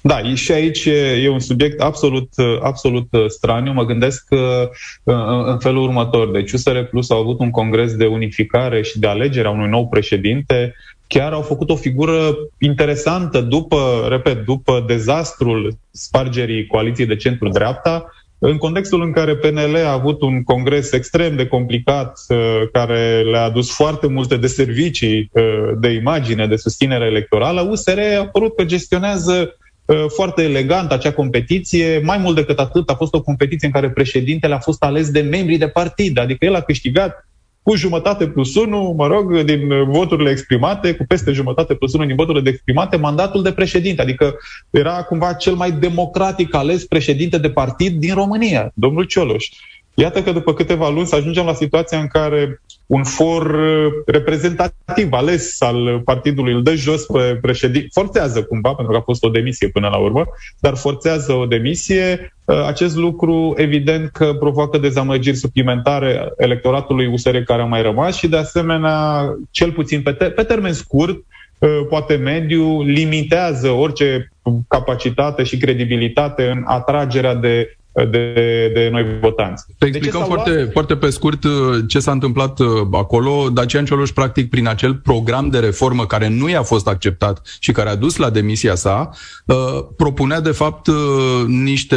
Da, 0.00 0.34
și 0.34 0.52
aici 0.52 0.84
e 1.22 1.28
un 1.28 1.38
subiect 1.38 1.80
absolut, 1.80 2.28
absolut 2.62 3.08
straniu. 3.28 3.72
Mă 3.72 3.84
gândesc 3.84 4.24
că 4.28 4.70
în 5.46 5.58
felul 5.58 5.82
următor. 5.82 6.30
Deci 6.30 6.52
USR 6.52 6.78
Plus 6.78 7.10
au 7.10 7.20
avut 7.20 7.38
un 7.38 7.50
congres 7.50 7.94
de 7.94 8.06
unificare 8.06 8.82
și 8.82 8.98
de 8.98 9.06
alegere 9.06 9.48
a 9.48 9.50
unui 9.50 9.68
nou 9.68 9.88
președinte. 9.88 10.74
Chiar 11.06 11.32
au 11.32 11.42
făcut 11.42 11.70
o 11.70 11.76
figură 11.76 12.36
interesantă 12.58 13.40
după, 13.40 14.06
repet, 14.08 14.44
după 14.44 14.84
dezastrul 14.86 15.78
spargerii 15.90 16.66
coaliției 16.66 17.06
de 17.06 17.16
centru-dreapta, 17.16 18.12
în 18.38 18.56
contextul 18.56 19.02
în 19.02 19.12
care 19.12 19.36
PNL 19.36 19.76
a 19.84 19.92
avut 19.92 20.22
un 20.22 20.42
congres 20.42 20.92
extrem 20.92 21.36
de 21.36 21.46
complicat, 21.46 22.18
care 22.72 23.22
le-a 23.22 23.42
adus 23.42 23.74
foarte 23.74 24.06
multe 24.06 24.36
de 24.36 24.46
servicii 24.46 25.30
de 25.78 25.88
imagine, 25.88 26.46
de 26.46 26.56
susținere 26.56 27.04
electorală, 27.04 27.60
USR 27.70 27.98
a 28.20 28.26
părut 28.26 28.56
că 28.56 28.64
gestionează 28.64 29.32
Uh, 29.40 29.67
foarte 30.14 30.42
elegant 30.42 30.92
acea 30.92 31.12
competiție. 31.12 32.00
Mai 32.04 32.18
mult 32.18 32.34
decât 32.34 32.58
atât, 32.58 32.90
a 32.90 32.94
fost 32.94 33.14
o 33.14 33.22
competiție 33.22 33.66
în 33.66 33.72
care 33.72 33.90
președintele 33.90 34.54
a 34.54 34.58
fost 34.58 34.82
ales 34.82 35.10
de 35.10 35.20
membrii 35.20 35.58
de 35.58 35.68
partid, 35.68 36.18
adică 36.18 36.44
el 36.44 36.54
a 36.54 36.60
câștigat 36.60 37.28
cu 37.62 37.76
jumătate 37.76 38.26
plus 38.28 38.54
unu, 38.54 38.94
mă 38.96 39.06
rog, 39.06 39.42
din 39.42 39.84
voturile 39.84 40.30
exprimate, 40.30 40.94
cu 40.94 41.04
peste 41.08 41.32
jumătate 41.32 41.74
plus 41.74 41.92
unu 41.92 42.04
din 42.04 42.16
voturile 42.16 42.42
de 42.42 42.50
exprimate, 42.50 42.96
mandatul 42.96 43.42
de 43.42 43.52
președinte. 43.52 44.02
Adică 44.02 44.34
era 44.70 45.02
cumva 45.02 45.32
cel 45.32 45.54
mai 45.54 45.72
democratic 45.72 46.54
ales 46.54 46.84
președinte 46.84 47.38
de 47.38 47.50
partid 47.50 47.98
din 48.00 48.14
România, 48.14 48.70
domnul 48.74 49.04
Cioloș. 49.04 49.48
Iată 50.00 50.22
că 50.22 50.32
după 50.32 50.54
câteva 50.54 50.88
luni 50.88 51.06
să 51.06 51.16
ajungem 51.16 51.44
la 51.44 51.54
situația 51.54 51.98
în 51.98 52.06
care 52.06 52.60
un 52.86 53.04
for 53.04 53.50
uh, 53.50 53.92
reprezentativ 54.06 55.12
ales 55.12 55.60
al 55.60 56.00
partidului 56.04 56.52
îl 56.52 56.62
dă 56.62 56.74
jos 56.74 57.04
pe 57.06 57.38
președinte, 57.40 57.88
forțează 57.92 58.42
cumva, 58.42 58.74
pentru 58.74 58.92
că 58.92 58.98
a 58.98 59.02
fost 59.02 59.24
o 59.24 59.28
demisie 59.28 59.68
până 59.68 59.88
la 59.88 59.96
urmă, 59.96 60.26
dar 60.60 60.76
forțează 60.76 61.32
o 61.32 61.46
demisie. 61.46 62.34
Uh, 62.44 62.64
acest 62.66 62.96
lucru 62.96 63.54
evident 63.56 64.10
că 64.10 64.34
provoacă 64.38 64.78
dezamăgiri 64.78 65.36
suplimentare 65.36 66.32
electoratului 66.36 67.06
USR 67.06 67.36
care 67.36 67.62
a 67.62 67.64
mai 67.64 67.82
rămas 67.82 68.16
și 68.16 68.28
de 68.28 68.36
asemenea, 68.36 69.28
cel 69.50 69.72
puțin 69.72 70.02
pe, 70.02 70.12
te- 70.12 70.30
pe 70.30 70.42
termen 70.42 70.72
scurt, 70.72 71.16
uh, 71.58 71.68
poate 71.88 72.14
mediu, 72.14 72.82
limitează 72.82 73.68
orice 73.68 74.32
capacitate 74.68 75.42
și 75.42 75.56
credibilitate 75.56 76.50
în 76.50 76.62
atragerea 76.66 77.34
de 77.34 77.78
de, 78.04 78.32
de 78.74 78.88
noi 78.92 79.18
votanți. 79.20 79.64
Te 79.78 79.86
explicăm 79.86 80.24
foarte, 80.24 80.52
luat? 80.52 80.72
foarte 80.72 80.96
pe 80.96 81.10
scurt 81.10 81.44
uh, 81.44 81.50
ce 81.86 81.98
s-a 81.98 82.10
întâmplat 82.10 82.58
uh, 82.58 82.68
acolo. 82.92 83.48
Dacian 83.52 83.84
Cioloș, 83.84 84.10
practic, 84.10 84.50
prin 84.50 84.68
acel 84.68 84.94
program 84.94 85.48
de 85.48 85.58
reformă 85.58 86.06
care 86.06 86.28
nu 86.28 86.48
i-a 86.48 86.62
fost 86.62 86.88
acceptat 86.88 87.56
și 87.58 87.72
care 87.72 87.88
a 87.88 87.94
dus 87.94 88.16
la 88.16 88.30
demisia 88.30 88.74
sa, 88.74 89.10
uh, 89.44 89.56
propunea, 89.96 90.40
de 90.40 90.50
fapt, 90.50 90.88
niște 91.46 91.96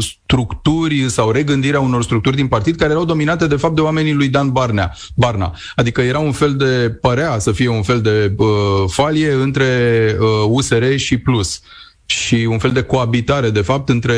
structuri 0.00 1.10
sau 1.10 1.30
regândirea 1.30 1.80
unor 1.80 2.02
structuri 2.02 2.36
din 2.36 2.46
partid 2.46 2.76
care 2.76 2.90
erau 2.90 3.04
dominate, 3.04 3.46
de 3.46 3.56
fapt, 3.56 3.74
de 3.74 3.80
oamenii 3.80 4.12
lui 4.12 4.28
Dan 4.28 4.50
Barnea, 4.50 4.94
Barna. 5.14 5.54
Adică 5.74 6.00
era 6.00 6.18
un 6.18 6.32
fel 6.32 6.54
de, 6.56 6.98
părea 7.00 7.38
să 7.38 7.52
fie 7.52 7.68
un 7.68 7.82
fel 7.82 8.00
de 8.00 8.34
falie 8.86 9.32
între 9.32 9.66
USR 10.48 10.94
și 10.96 11.18
Plus 11.18 11.60
și 12.10 12.46
un 12.50 12.58
fel 12.58 12.70
de 12.70 12.82
coabitare, 12.82 13.50
de 13.50 13.60
fapt, 13.60 13.88
între 13.88 14.14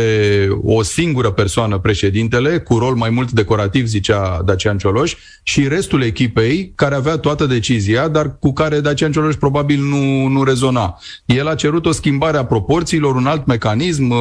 o 0.63 0.83
singură 0.83 1.31
persoană, 1.31 1.79
președintele, 1.79 2.59
cu 2.59 2.79
rol 2.79 2.95
mai 2.95 3.11
mult 3.11 3.31
decorativ, 3.31 3.87
zicea 3.87 4.43
Dacian 4.45 4.79
Cioloș, 4.79 5.15
și 5.43 5.69
restul 5.69 6.03
echipei, 6.03 6.73
care 6.75 6.95
avea 6.95 7.17
toată 7.17 7.47
decizia, 7.47 8.09
dar 8.09 8.39
cu 8.39 8.53
care 8.53 8.81
Dacian 8.81 9.13
Cioloș 9.13 9.35
probabil 9.35 9.81
nu, 9.81 10.27
nu 10.27 10.45
rezona. 10.45 10.99
El 11.25 11.49
a 11.49 11.55
cerut 11.55 11.87
o 11.87 11.93
schimbare 11.93 12.37
a 12.37 12.45
proporțiilor, 12.45 13.15
un 13.15 13.27
alt 13.27 13.47
mecanism 13.47 14.11
uh, 14.11 14.19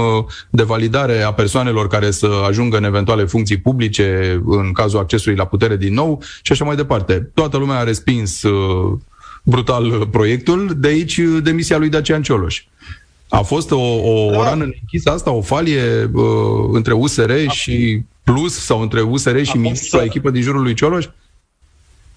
de 0.50 0.64
validare 0.64 1.22
a 1.22 1.34
persoanelor 1.34 1.88
care 1.88 2.12
să 2.12 2.30
ajungă 2.48 2.78
în 2.78 2.84
eventuale 2.84 3.26
funcții 3.26 3.58
publice 3.58 4.40
în 4.46 4.72
cazul 4.72 5.00
accesului 5.00 5.38
la 5.38 5.46
putere 5.46 5.78
din 5.78 5.94
nou 5.94 6.22
și 6.42 6.52
așa 6.52 6.66
mai 6.66 6.76
departe. 6.76 7.32
Toată 7.34 7.58
lumea 7.58 7.78
a 7.78 7.84
respins 7.84 8.44
uh, 8.44 8.98
brutal 9.44 10.08
proiectul, 10.12 10.74
de 10.78 10.88
aici 10.88 11.18
uh, 11.18 11.44
demisia 11.44 11.78
lui 11.78 11.90
Dacian 11.90 12.22
Cioloș. 12.22 12.64
A 13.30 13.42
fost 13.42 13.72
o, 13.72 13.80
o, 13.80 14.32
da. 14.32 14.38
o 14.38 14.44
rană 14.44 14.64
închisă 14.64 15.10
asta, 15.12 15.32
o 15.32 15.42
falie 15.42 16.10
uh, 16.14 16.24
între 16.72 16.94
USR 16.94 17.32
a 17.48 17.52
și 17.52 18.02
Plus 18.24 18.54
sau 18.54 18.82
între 18.82 19.02
USR 19.02 19.42
și 19.42 19.58
ministrul, 19.58 20.04
echipă 20.04 20.30
din 20.30 20.42
jurul 20.42 20.62
lui 20.62 20.74
Cioloș? 20.74 21.06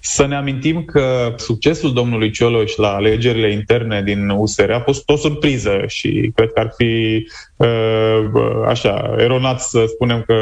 Să 0.00 0.26
ne 0.26 0.36
amintim 0.36 0.84
că 0.84 1.34
succesul 1.36 1.92
domnului 1.92 2.30
Cioloș 2.30 2.76
la 2.76 2.88
alegerile 2.88 3.52
interne 3.52 4.02
din 4.02 4.28
USR 4.28 4.70
a 4.70 4.80
fost 4.80 5.02
o 5.08 5.16
surpriză 5.16 5.84
și 5.86 6.32
cred 6.34 6.52
că 6.52 6.60
ar 6.60 6.72
fi 6.76 7.24
uh, 7.56 8.24
așa, 8.66 9.14
eronat 9.18 9.60
să 9.60 9.84
spunem 9.88 10.22
că 10.26 10.34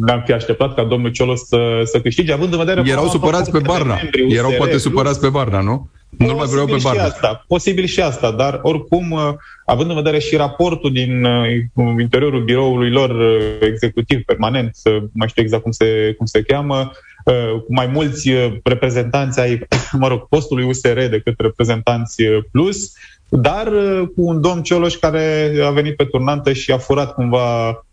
ne-am 0.00 0.22
fi 0.26 0.32
așteptat 0.32 0.74
ca 0.74 0.84
domnul 0.84 1.10
Cioloș 1.10 1.38
să, 1.38 1.80
să 1.84 2.00
câștige, 2.00 2.32
având 2.32 2.52
în 2.52 2.58
vedere... 2.58 2.82
Erau 2.86 3.08
supărați 3.08 3.50
pe 3.50 3.58
Barna. 3.58 4.00
Erau 4.28 4.50
poate 4.56 4.78
supărați 4.78 5.20
pe 5.20 5.28
Barna, 5.28 5.60
nu? 5.60 5.90
Nu 6.26 6.34
mai 6.34 6.46
vreau 6.46 6.66
pe 6.66 6.76
Barna. 6.82 7.02
Asta, 7.02 7.44
posibil 7.46 7.84
și 7.84 8.00
asta, 8.00 8.30
dar 8.30 8.60
oricum, 8.62 9.10
uh, 9.10 9.32
având 9.64 9.88
în 9.88 9.96
vedere 9.96 10.18
și 10.18 10.36
raportul 10.36 10.92
din 10.92 11.24
uh, 11.24 11.98
interiorul 12.00 12.44
biroului 12.44 12.90
lor 12.90 13.10
uh, 13.10 13.58
executiv 13.60 14.22
permanent, 14.24 14.76
mai 15.12 15.28
știu 15.28 15.42
exact 15.42 15.62
cum 15.62 15.70
se, 15.70 16.14
cum 16.16 16.26
se 16.26 16.42
cheamă, 16.42 16.90
mai 17.68 17.86
mulți 17.86 18.30
reprezentanți 18.64 19.40
ai, 19.40 19.60
mă 20.02 20.08
rog, 20.08 20.28
postului 20.28 20.64
USR 20.64 21.00
decât 21.10 21.40
reprezentanți 21.40 22.22
plus, 22.52 22.92
dar 23.28 23.68
cu 24.14 24.22
un 24.22 24.40
domn 24.40 24.62
Cioloș 24.62 24.94
care 24.94 25.52
a 25.64 25.70
venit 25.70 25.96
pe 25.96 26.04
turnantă 26.04 26.52
și 26.52 26.72
a 26.72 26.78
furat 26.78 27.14
cumva 27.14 27.84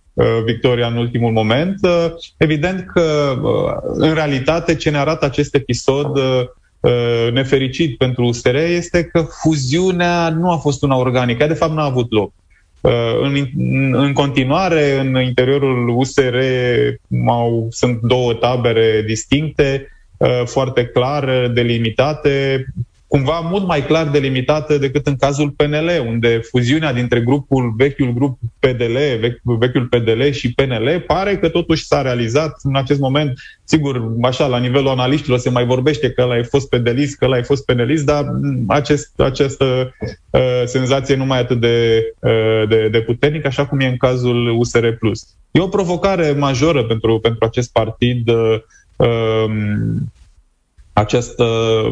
victoria 0.45 0.87
în 0.87 0.95
ultimul 0.95 1.31
moment. 1.31 1.75
Evident 2.37 2.85
că, 2.93 3.35
în 3.93 4.13
realitate, 4.13 4.75
ce 4.75 4.89
ne 4.89 4.97
arată 4.97 5.25
acest 5.25 5.55
episod 5.55 6.17
uh, 6.17 6.43
nefericit 7.33 7.97
pentru 7.97 8.25
USR 8.25 8.55
este 8.55 9.03
că 9.03 9.21
fuziunea 9.41 10.29
nu 10.29 10.51
a 10.51 10.57
fost 10.57 10.83
una 10.83 10.95
organică, 10.95 11.47
de 11.47 11.53
fapt 11.53 11.73
n-a 11.73 11.83
avut 11.83 12.11
loc. 12.11 12.31
Uh, 12.81 12.91
în, 13.21 13.47
în 13.93 14.13
continuare, 14.13 14.99
în 14.99 15.21
interiorul 15.21 15.89
USR 15.89 16.35
au, 17.27 17.67
sunt 17.69 17.99
două 18.01 18.33
tabere 18.33 19.03
distincte, 19.05 19.87
uh, 20.17 20.41
foarte 20.45 20.85
clar 20.85 21.47
delimitate 21.47 22.65
cumva 23.07 23.39
mult 23.39 23.67
mai 23.67 23.85
clar 23.85 24.07
delimitată 24.07 24.77
decât 24.77 25.07
în 25.07 25.15
cazul 25.15 25.49
PNL, 25.49 25.89
unde 26.07 26.37
fuziunea 26.37 26.93
dintre 26.93 27.19
grupul, 27.19 27.73
vechiul 27.77 28.13
grup 28.13 28.39
PDL, 28.59 28.97
vechiul 29.43 29.85
PDL 29.85 30.29
și 30.29 30.53
PNL 30.53 31.03
pare 31.07 31.37
că 31.37 31.49
totuși 31.49 31.85
s-a 31.85 32.01
realizat 32.01 32.59
în 32.63 32.75
acest 32.75 32.99
moment. 32.99 33.39
Sigur, 33.63 34.11
așa, 34.21 34.47
la 34.47 34.57
nivelul 34.57 34.87
analiștilor 34.87 35.39
se 35.39 35.49
mai 35.49 35.65
vorbește 35.65 36.11
că 36.11 36.21
ăla 36.21 36.35
a 36.35 36.43
fost 36.43 36.69
PDList, 36.69 37.17
că 37.17 37.25
ăla 37.25 37.37
a 37.37 37.43
fost 37.43 37.65
penelist, 37.65 38.05
dar 38.05 38.25
acest, 38.67 39.19
această 39.19 39.95
uh, 40.29 40.63
senzație 40.65 41.15
nu 41.15 41.25
mai 41.25 41.39
atât 41.39 41.59
de, 41.59 42.03
uh, 42.19 42.67
de, 42.69 42.87
de 42.91 43.01
puternică, 43.01 43.47
așa 43.47 43.65
cum 43.65 43.79
e 43.79 43.85
în 43.85 43.97
cazul 43.97 44.57
USR+. 44.59 44.85
E 45.51 45.59
o 45.59 45.67
provocare 45.67 46.31
majoră 46.31 46.83
pentru, 46.83 47.19
pentru 47.19 47.45
acest 47.45 47.71
partid 47.71 48.29
uh, 48.29 48.59
um, 48.95 50.11
această 50.97 51.45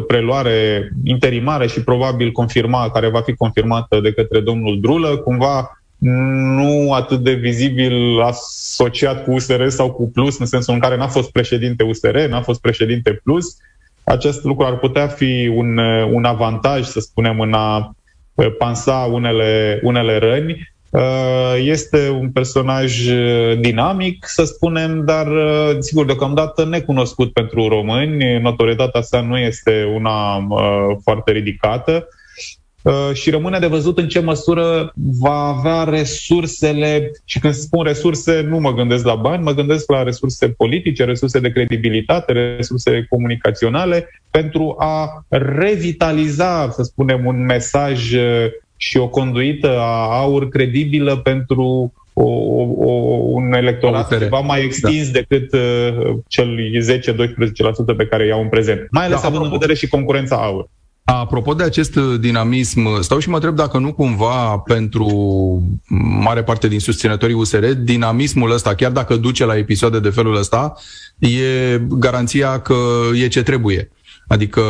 preluare 0.07 0.89
interimară 1.03 1.65
și 1.65 1.83
probabil 1.83 2.31
confirma, 2.31 2.89
care 2.89 3.09
va 3.09 3.21
fi 3.21 3.35
confirmată 3.35 3.99
de 3.99 4.11
către 4.11 4.39
domnul 4.39 4.79
Drulă, 4.79 5.17
cumva 5.17 5.79
nu 5.97 6.93
atât 6.93 7.19
de 7.19 7.33
vizibil 7.33 8.21
asociat 8.21 9.23
cu 9.23 9.31
USR 9.31 9.67
sau 9.67 9.91
cu 9.91 10.09
Plus, 10.09 10.39
în 10.39 10.45
sensul 10.45 10.73
în 10.73 10.79
care 10.79 10.97
n-a 10.97 11.07
fost 11.07 11.31
președinte 11.31 11.83
USR, 11.83 12.17
n-a 12.17 12.41
fost 12.41 12.61
președinte 12.61 13.21
Plus. 13.23 13.57
Acest 14.03 14.43
lucru 14.43 14.65
ar 14.65 14.77
putea 14.77 15.07
fi 15.07 15.51
un, 15.55 15.77
un 16.11 16.25
avantaj, 16.25 16.85
să 16.85 16.99
spunem, 16.99 17.39
în 17.39 17.53
a 17.53 17.95
pansa 18.57 19.09
unele, 19.11 19.79
unele 19.83 20.17
răni. 20.17 20.74
Uh, 20.95 21.55
este 21.57 22.09
un 22.09 22.31
personaj 22.31 23.07
uh, 23.07 23.59
dinamic, 23.59 24.25
să 24.27 24.43
spunem, 24.43 25.05
dar 25.05 25.27
uh, 25.27 25.75
sigur 25.79 26.05
deocamdată 26.05 26.65
necunoscut 26.65 27.33
pentru 27.33 27.67
români. 27.67 28.39
Notorietatea 28.39 29.01
sa 29.01 29.21
nu 29.21 29.37
este 29.37 29.91
una 29.95 30.47
foarte 31.03 31.31
ridicată 31.31 32.07
și 33.13 33.29
rămâne 33.29 33.59
de 33.59 33.67
văzut 33.67 33.97
în 33.97 34.07
ce 34.07 34.19
măsură 34.19 34.91
va 35.19 35.55
avea 35.57 35.83
resursele, 35.83 37.11
și 37.23 37.39
când 37.39 37.53
spun 37.53 37.83
resurse, 37.83 38.41
nu 38.41 38.57
mă 38.57 38.73
gândesc 38.73 39.05
la 39.05 39.15
bani, 39.15 39.43
mă 39.43 39.51
gândesc 39.51 39.91
la 39.91 40.03
resurse 40.03 40.49
politice, 40.49 41.03
resurse 41.03 41.39
de 41.39 41.51
credibilitate, 41.51 42.31
resurse 42.31 43.05
comunicaționale, 43.09 44.09
pentru 44.31 44.75
a 44.79 45.25
revitaliza, 45.29 46.69
să 46.69 46.83
spunem, 46.83 47.25
un 47.25 47.45
mesaj 47.45 48.13
și 48.77 48.97
o 48.97 49.07
conduită 49.07 49.79
a 49.79 50.19
aur 50.19 50.49
credibilă 50.49 51.17
pentru 51.17 51.93
o, 52.13 52.29
o, 52.77 52.91
un 53.27 53.53
electorat 53.53 54.17
ceva 54.17 54.39
mai 54.39 54.63
extins 54.63 55.11
da. 55.11 55.19
decât 55.19 55.53
uh, 55.53 56.15
cel 56.27 56.57
10-12% 57.93 57.97
pe 57.97 58.05
care 58.05 58.25
iau 58.25 58.41
în 58.41 58.49
prezent. 58.49 58.87
Mai 58.91 59.05
ales 59.05 59.21
da, 59.21 59.27
având 59.27 59.35
apropo, 59.35 59.53
în 59.53 59.59
vedere 59.59 59.73
și 59.73 59.87
concurența 59.87 60.35
aur. 60.35 60.69
Apropo 61.03 61.53
de 61.53 61.63
acest 61.63 61.95
dinamism, 61.95 63.01
stau 63.01 63.19
și 63.19 63.29
mă 63.29 63.35
întreb 63.35 63.55
dacă 63.55 63.77
nu 63.77 63.93
cumva 63.93 64.57
pentru 64.57 65.07
mare 66.19 66.43
parte 66.43 66.67
din 66.67 66.79
susținătorii 66.79 67.35
USR, 67.35 67.65
dinamismul 67.65 68.51
ăsta, 68.51 68.75
chiar 68.75 68.91
dacă 68.91 69.15
duce 69.15 69.45
la 69.45 69.57
episoade 69.57 69.99
de 69.99 70.09
felul 70.09 70.35
ăsta, 70.35 70.73
e 71.19 71.37
garanția 71.87 72.59
că 72.59 72.75
e 73.21 73.27
ce 73.27 73.43
trebuie. 73.43 73.89
Adică 74.27 74.61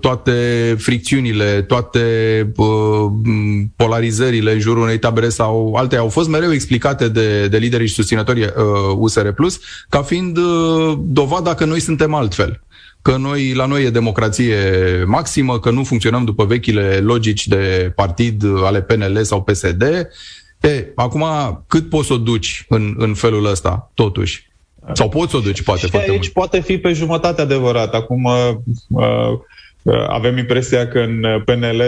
toate 0.00 0.32
fricțiunile, 0.78 1.62
toate 1.62 2.00
uh, 2.56 2.66
polarizările 3.76 4.52
în 4.52 4.60
jurul 4.60 4.82
unei 4.82 4.98
tabere 4.98 5.28
sau 5.28 5.74
alte 5.74 5.96
au 5.96 6.08
fost 6.08 6.28
mereu 6.28 6.52
explicate 6.52 7.08
de, 7.08 7.48
de 7.48 7.58
liderii 7.58 7.86
și 7.86 7.94
susținătorii 7.94 8.44
uh, 8.44 8.96
USR 8.96 9.28
Plus 9.28 9.60
ca 9.88 10.02
fiind 10.02 10.36
uh, 10.36 10.98
dovada 10.98 11.54
că 11.54 11.64
noi 11.64 11.80
suntem 11.80 12.14
altfel 12.14 12.62
că 13.02 13.16
noi, 13.16 13.52
la 13.52 13.66
noi 13.66 13.84
e 13.84 13.90
democrație 13.90 14.56
maximă, 15.06 15.58
că 15.58 15.70
nu 15.70 15.84
funcționăm 15.84 16.24
după 16.24 16.44
vechile 16.44 16.96
logici 16.96 17.46
de 17.46 17.92
partid 17.94 18.44
ale 18.64 18.82
PNL 18.82 19.22
sau 19.22 19.42
PSD. 19.42 19.82
E, 20.60 20.92
acum, 20.94 21.24
cât 21.66 21.88
poți 21.88 22.06
să 22.06 22.12
o 22.12 22.16
duci 22.16 22.64
în, 22.68 22.94
în 22.98 23.14
felul 23.14 23.44
ăsta, 23.44 23.90
totuși? 23.94 24.51
Sau 24.92 25.08
poți 25.08 25.30
să 25.30 25.36
o 25.36 25.40
duci, 25.40 25.62
poate. 25.62 25.86
Și 25.86 25.96
aici 25.96 26.08
mult. 26.08 26.28
poate 26.28 26.60
fi 26.60 26.78
pe 26.78 26.92
jumătate 26.92 27.40
adevărat. 27.40 27.94
Acum 27.94 28.24
uh, 28.24 28.50
uh, 28.88 29.38
avem 30.08 30.38
impresia 30.38 30.88
că 30.88 30.98
în 30.98 31.24
PNL 31.44 31.82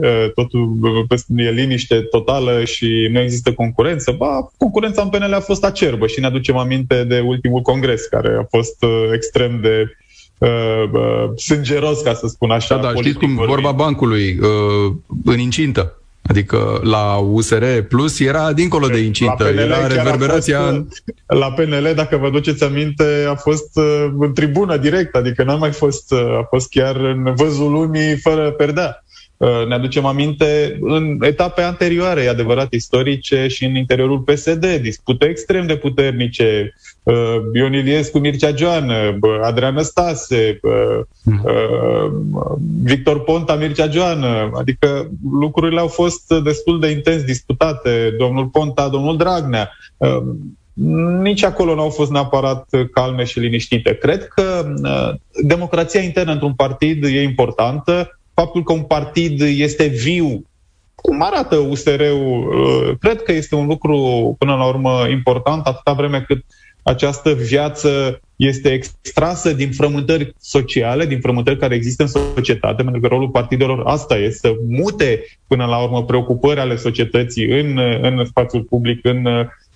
uh, 0.00 0.32
totul 0.34 0.76
uh, 1.08 1.46
e 1.46 1.50
liniște 1.50 2.00
totală 2.00 2.64
și 2.64 3.08
nu 3.12 3.20
există 3.20 3.52
concurență. 3.52 4.12
Ba, 4.12 4.52
concurența 4.56 5.02
în 5.02 5.08
PNL 5.08 5.32
a 5.32 5.40
fost 5.40 5.64
acerbă 5.64 6.06
și 6.06 6.20
ne 6.20 6.26
aducem 6.26 6.56
aminte 6.56 7.04
de 7.04 7.20
ultimul 7.20 7.60
congres, 7.60 8.04
care 8.04 8.36
a 8.40 8.46
fost 8.50 8.82
uh, 8.82 9.10
extrem 9.14 9.60
de 9.60 9.96
uh, 10.38 10.48
uh, 10.92 11.30
sângeros, 11.36 12.00
ca 12.00 12.14
să 12.14 12.26
spun 12.26 12.50
așa. 12.50 12.76
Da, 12.76 12.92
da, 12.92 13.00
știți 13.00 13.18
cum 13.18 13.34
vorba 13.34 13.72
bancului, 13.72 14.38
uh, 14.40 14.92
în 15.24 15.38
incintă. 15.38 15.92
Adică 16.28 16.80
la 16.82 17.16
USR 17.16 17.64
Plus 17.88 18.20
era 18.20 18.52
dincolo 18.52 18.86
de 18.86 18.98
incintă, 18.98 19.44
PNL 19.44 19.58
era 19.58 19.86
reverberația... 19.86 20.60
Fost, 20.60 21.02
la 21.26 21.52
PNL, 21.52 21.92
dacă 21.94 22.16
vă 22.16 22.30
duceți 22.30 22.64
aminte, 22.64 23.26
a 23.28 23.34
fost 23.34 23.76
uh, 23.76 24.06
în 24.18 24.34
tribună 24.34 24.76
direct, 24.76 25.14
adică 25.14 25.42
n-a 25.42 25.54
mai 25.54 25.72
fost, 25.72 26.12
uh, 26.12 26.38
a 26.38 26.46
fost 26.50 26.68
chiar 26.68 26.96
în 26.96 27.34
văzul 27.34 27.70
lumii 27.70 28.16
fără 28.16 28.50
perdea. 28.50 29.04
Uh, 29.38 29.66
ne 29.66 29.74
aducem 29.74 30.04
aminte 30.04 30.78
în 30.80 31.18
etape 31.20 31.62
anterioare, 31.62 32.22
e 32.22 32.28
adevărat, 32.28 32.72
istorice 32.72 33.46
și 33.46 33.64
în 33.64 33.74
interiorul 33.74 34.18
PSD, 34.18 34.66
dispute 34.74 35.26
extrem 35.26 35.66
de 35.66 35.76
puternice, 35.76 36.74
uh, 37.02 37.36
Ion 37.52 37.72
Iliescu, 37.72 38.18
Mircea 38.18 38.54
Joană, 38.56 39.18
Adrian 39.42 39.74
Năstase, 39.74 40.60
hmm. 41.24 41.42
uh, 41.44 42.12
Victor 42.82 43.20
Ponta, 43.20 43.54
Mircea 43.54 43.88
Joană, 43.88 44.50
adică 44.54 45.10
lucrurile 45.30 45.80
au 45.80 45.88
fost 45.88 46.34
destul 46.44 46.80
de 46.80 46.90
intens 46.90 47.22
disputate, 47.22 48.14
domnul 48.18 48.46
Ponta, 48.46 48.88
domnul 48.88 49.16
Dragnea, 49.16 49.70
nici 51.22 51.44
acolo 51.44 51.74
nu 51.74 51.80
au 51.80 51.90
fost 51.90 52.10
neapărat 52.10 52.68
calme 52.92 53.24
și 53.24 53.38
liniștite. 53.38 53.94
Cred 53.94 54.28
că 54.28 54.74
democrația 55.42 56.00
internă 56.00 56.32
într-un 56.32 56.54
partid 56.54 57.04
e 57.04 57.22
importantă, 57.22 58.17
faptul 58.40 58.62
că 58.62 58.72
un 58.72 58.82
partid 58.82 59.40
este 59.40 59.86
viu, 59.86 60.42
cum 60.94 61.22
arată 61.22 61.56
USR-ul, 61.56 62.48
uh, 62.48 62.96
cred 63.00 63.22
că 63.22 63.32
este 63.32 63.54
un 63.54 63.66
lucru 63.66 63.96
până 64.38 64.54
la 64.54 64.66
urmă 64.66 65.06
important, 65.10 65.66
atâta 65.66 65.92
vreme 65.92 66.24
cât 66.26 66.44
această 66.82 67.32
viață 67.32 68.20
este 68.36 68.72
extrasă 68.72 69.52
din 69.52 69.70
frământări 69.72 70.34
sociale, 70.40 71.06
din 71.06 71.20
frământări 71.20 71.58
care 71.58 71.74
există 71.74 72.02
în 72.02 72.08
societate, 72.08 72.82
pentru 72.82 73.00
că 73.00 73.06
rolul 73.06 73.28
partidelor 73.28 73.82
asta 73.86 74.16
este 74.16 74.48
să 74.48 74.54
mute 74.68 75.24
până 75.46 75.64
la 75.64 75.82
urmă 75.82 76.04
preocupări 76.04 76.60
ale 76.60 76.76
societății 76.76 77.60
în, 77.60 77.78
în 78.02 78.24
spațiul 78.24 78.62
public, 78.62 79.04
în, 79.04 79.26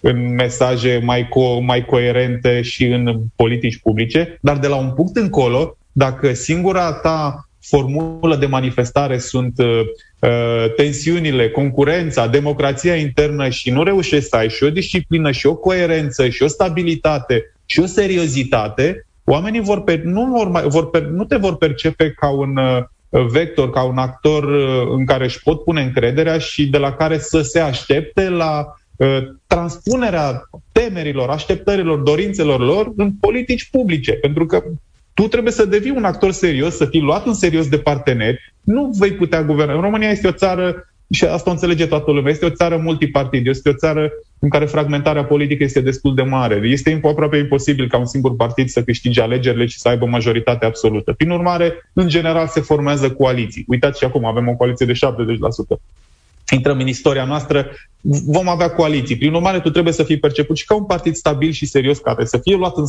în 0.00 0.34
mesaje 0.34 1.00
mai, 1.04 1.24
co- 1.24 1.64
mai 1.64 1.84
coerente 1.84 2.62
și 2.62 2.84
în 2.84 3.20
politici 3.36 3.80
publice, 3.82 4.38
dar 4.40 4.58
de 4.58 4.66
la 4.66 4.76
un 4.76 4.90
punct 4.90 5.16
încolo, 5.16 5.76
dacă 5.92 6.32
singura 6.32 6.92
ta 6.92 7.46
formulă 7.62 8.36
de 8.36 8.46
manifestare 8.46 9.18
sunt 9.18 9.58
uh, 9.58 9.80
uh, 10.18 10.74
tensiunile, 10.76 11.50
concurența, 11.50 12.26
democrația 12.26 12.94
internă 12.94 13.48
și 13.48 13.70
nu 13.70 13.82
reușești 13.82 14.28
să 14.28 14.36
ai 14.36 14.48
și 14.48 14.64
o 14.64 14.70
disciplină, 14.70 15.30
și 15.30 15.46
o 15.46 15.54
coerență, 15.54 16.28
și 16.28 16.42
o 16.42 16.46
stabilitate, 16.46 17.54
și 17.66 17.80
o 17.80 17.86
seriozitate, 17.86 19.06
oamenii 19.24 19.60
vor 19.60 19.82
per, 19.82 20.02
nu, 20.02 20.24
vor 20.24 20.48
mai, 20.48 20.62
vor 20.66 20.90
per, 20.90 21.02
nu 21.02 21.24
te 21.24 21.36
vor 21.36 21.56
percepe 21.56 22.10
ca 22.10 22.30
un 22.30 22.56
uh, 22.56 22.82
vector, 23.30 23.70
ca 23.70 23.82
un 23.82 23.98
actor 23.98 24.44
uh, 24.44 24.88
în 24.90 25.04
care 25.04 25.24
își 25.24 25.42
pot 25.42 25.64
pune 25.64 25.82
încrederea 25.82 26.38
și 26.38 26.66
de 26.66 26.78
la 26.78 26.92
care 26.92 27.18
să 27.18 27.42
se 27.42 27.60
aștepte 27.60 28.28
la 28.28 28.74
uh, 28.96 29.18
transpunerea 29.46 30.42
temerilor, 30.72 31.28
așteptărilor, 31.28 31.98
dorințelor 31.98 32.60
lor 32.60 32.92
în 32.96 33.12
politici 33.20 33.68
publice. 33.70 34.12
Pentru 34.12 34.46
că 34.46 34.62
tu 35.14 35.28
trebuie 35.28 35.52
să 35.52 35.64
devii 35.64 35.90
un 35.90 36.04
actor 36.04 36.30
serios, 36.30 36.76
să 36.76 36.84
fii 36.84 37.00
luat 37.00 37.26
în 37.26 37.34
serios 37.34 37.68
de 37.68 37.78
parteneri. 37.78 38.54
Nu 38.60 38.90
vei 38.98 39.12
putea 39.12 39.42
guverna. 39.42 39.80
România 39.80 40.10
este 40.10 40.26
o 40.26 40.32
țară, 40.32 40.86
și 41.10 41.24
asta 41.24 41.50
o 41.50 41.52
înțelege 41.52 41.86
toată 41.86 42.10
lumea, 42.10 42.30
este 42.30 42.44
o 42.44 42.50
țară 42.50 42.76
multipartid, 42.76 43.46
este 43.46 43.68
o 43.68 43.74
țară 43.74 44.10
în 44.38 44.48
care 44.48 44.64
fragmentarea 44.64 45.24
politică 45.24 45.62
este 45.62 45.80
destul 45.80 46.14
de 46.14 46.22
mare. 46.22 46.60
Este 46.64 47.00
aproape 47.02 47.36
imposibil 47.36 47.88
ca 47.88 47.98
un 47.98 48.06
singur 48.06 48.36
partid 48.36 48.68
să 48.68 48.82
câștige 48.82 49.20
alegerile 49.20 49.66
și 49.66 49.78
să 49.78 49.88
aibă 49.88 50.06
majoritate 50.06 50.64
absolută. 50.64 51.12
Prin 51.12 51.30
urmare, 51.30 51.90
în 51.92 52.08
general, 52.08 52.46
se 52.46 52.60
formează 52.60 53.10
coaliții. 53.10 53.64
Uitați 53.68 53.98
și 53.98 54.04
acum, 54.04 54.24
avem 54.24 54.48
o 54.48 54.54
coaliție 54.54 54.86
de 54.86 54.92
70% 54.92 54.96
intrăm 56.50 56.78
în 56.78 56.86
istoria 56.86 57.24
noastră, 57.24 57.70
vom 58.26 58.48
avea 58.48 58.70
coaliții. 58.70 59.16
Prin 59.16 59.34
urmare, 59.34 59.60
tu 59.60 59.70
trebuie 59.70 59.92
să 59.92 60.02
fii 60.02 60.18
perceput 60.18 60.56
și 60.56 60.64
ca 60.64 60.74
un 60.74 60.84
partid 60.84 61.14
stabil 61.14 61.50
și 61.50 61.66
serios, 61.66 61.98
care 61.98 62.24
să 62.24 62.38
fie 62.38 62.56
luat 62.56 62.76
în 62.76 62.84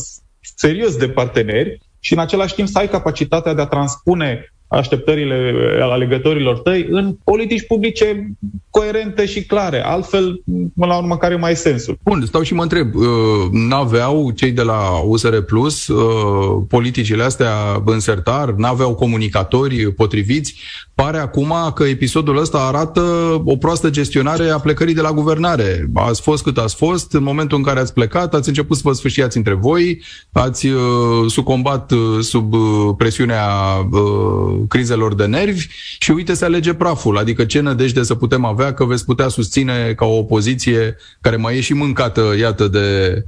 serios 0.56 0.96
de 0.96 1.10
parteneri 1.10 1.80
și 2.06 2.14
în 2.14 2.20
același 2.20 2.56
timp 2.56 2.68
să 2.68 2.78
ai 2.78 2.90
capacitatea 2.90 3.54
de 3.54 3.62
a 3.62 3.66
transpune 3.66 4.54
așteptările 4.68 5.54
alegătorilor 5.82 6.60
tăi 6.60 6.88
în 6.90 7.16
politici 7.24 7.66
publice 7.68 8.32
coerente 8.70 9.26
și 9.26 9.44
clare. 9.44 9.86
Altfel, 9.86 10.42
până 10.76 10.92
la 10.92 10.98
urmă, 10.98 11.18
care 11.18 11.36
mai 11.36 11.56
sensul? 11.56 11.98
Bun, 12.04 12.26
stau 12.26 12.42
și 12.42 12.54
mă 12.54 12.62
întreb. 12.62 12.96
Uh, 12.96 13.06
n-aveau 13.52 14.32
cei 14.32 14.52
de 14.52 14.62
la 14.62 14.80
USR 15.06 15.38
Plus 15.38 15.88
uh, 15.88 16.64
politicile 16.68 17.24
astea 17.24 17.52
în 17.86 18.00
sertar? 18.00 18.50
N-aveau 18.50 18.96
comunicatori 18.96 19.94
potriviți? 19.94 20.56
Pare 20.96 21.18
acum 21.18 21.54
că 21.76 21.84
episodul 21.84 22.38
ăsta 22.38 22.58
arată 22.58 23.02
o 23.46 23.58
proastă 23.58 23.90
gestionare 23.90 24.50
a 24.50 24.60
plecării 24.60 24.94
de 24.94 25.02
la 25.02 25.12
guvernare. 25.12 25.90
Ați 25.94 26.22
fost 26.22 26.44
cât 26.44 26.58
ați 26.58 26.76
fost, 26.76 27.14
în 27.14 27.24
momentul 27.24 27.58
în 27.58 27.64
care 27.64 27.80
ați 27.80 27.94
plecat, 27.94 28.34
ați 28.34 28.48
început 28.48 28.78
să 28.78 28.84
vă 28.86 28.94
sfârșiați 28.94 29.38
între 29.38 29.54
voi, 29.54 30.02
ați 30.32 30.68
uh, 30.68 30.80
sucombat 31.28 31.92
uh, 31.92 32.20
sub 32.20 32.54
uh, 32.54 32.60
presiunea 32.98 33.46
uh, 33.92 34.60
crizelor 34.68 35.16
de 35.16 35.26
nervi 35.26 35.68
și 36.00 36.12
uite 36.12 36.34
se 36.34 36.46
alege 36.46 36.74
praful. 36.74 37.18
Adică 37.18 37.46
ce 37.46 37.60
nădejde 37.60 38.04
să 38.04 38.16
putem 38.16 38.46
avea 38.46 38.74
că 38.74 38.86
veți 38.86 39.06
putea 39.06 39.28
susține 39.28 39.94
ca 39.96 40.06
o 40.06 40.18
opoziție 40.18 40.96
care 41.22 41.36
mai 41.36 41.58
e 41.58 41.62
și 41.62 41.74
mâncată, 41.74 42.34
iată, 42.40 42.68
de, 42.68 43.24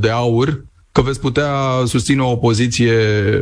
de 0.00 0.10
aur, 0.10 0.64
că 0.92 1.00
veți 1.00 1.20
putea 1.20 1.52
susține 1.86 2.22
o 2.22 2.30
opoziție 2.30 2.94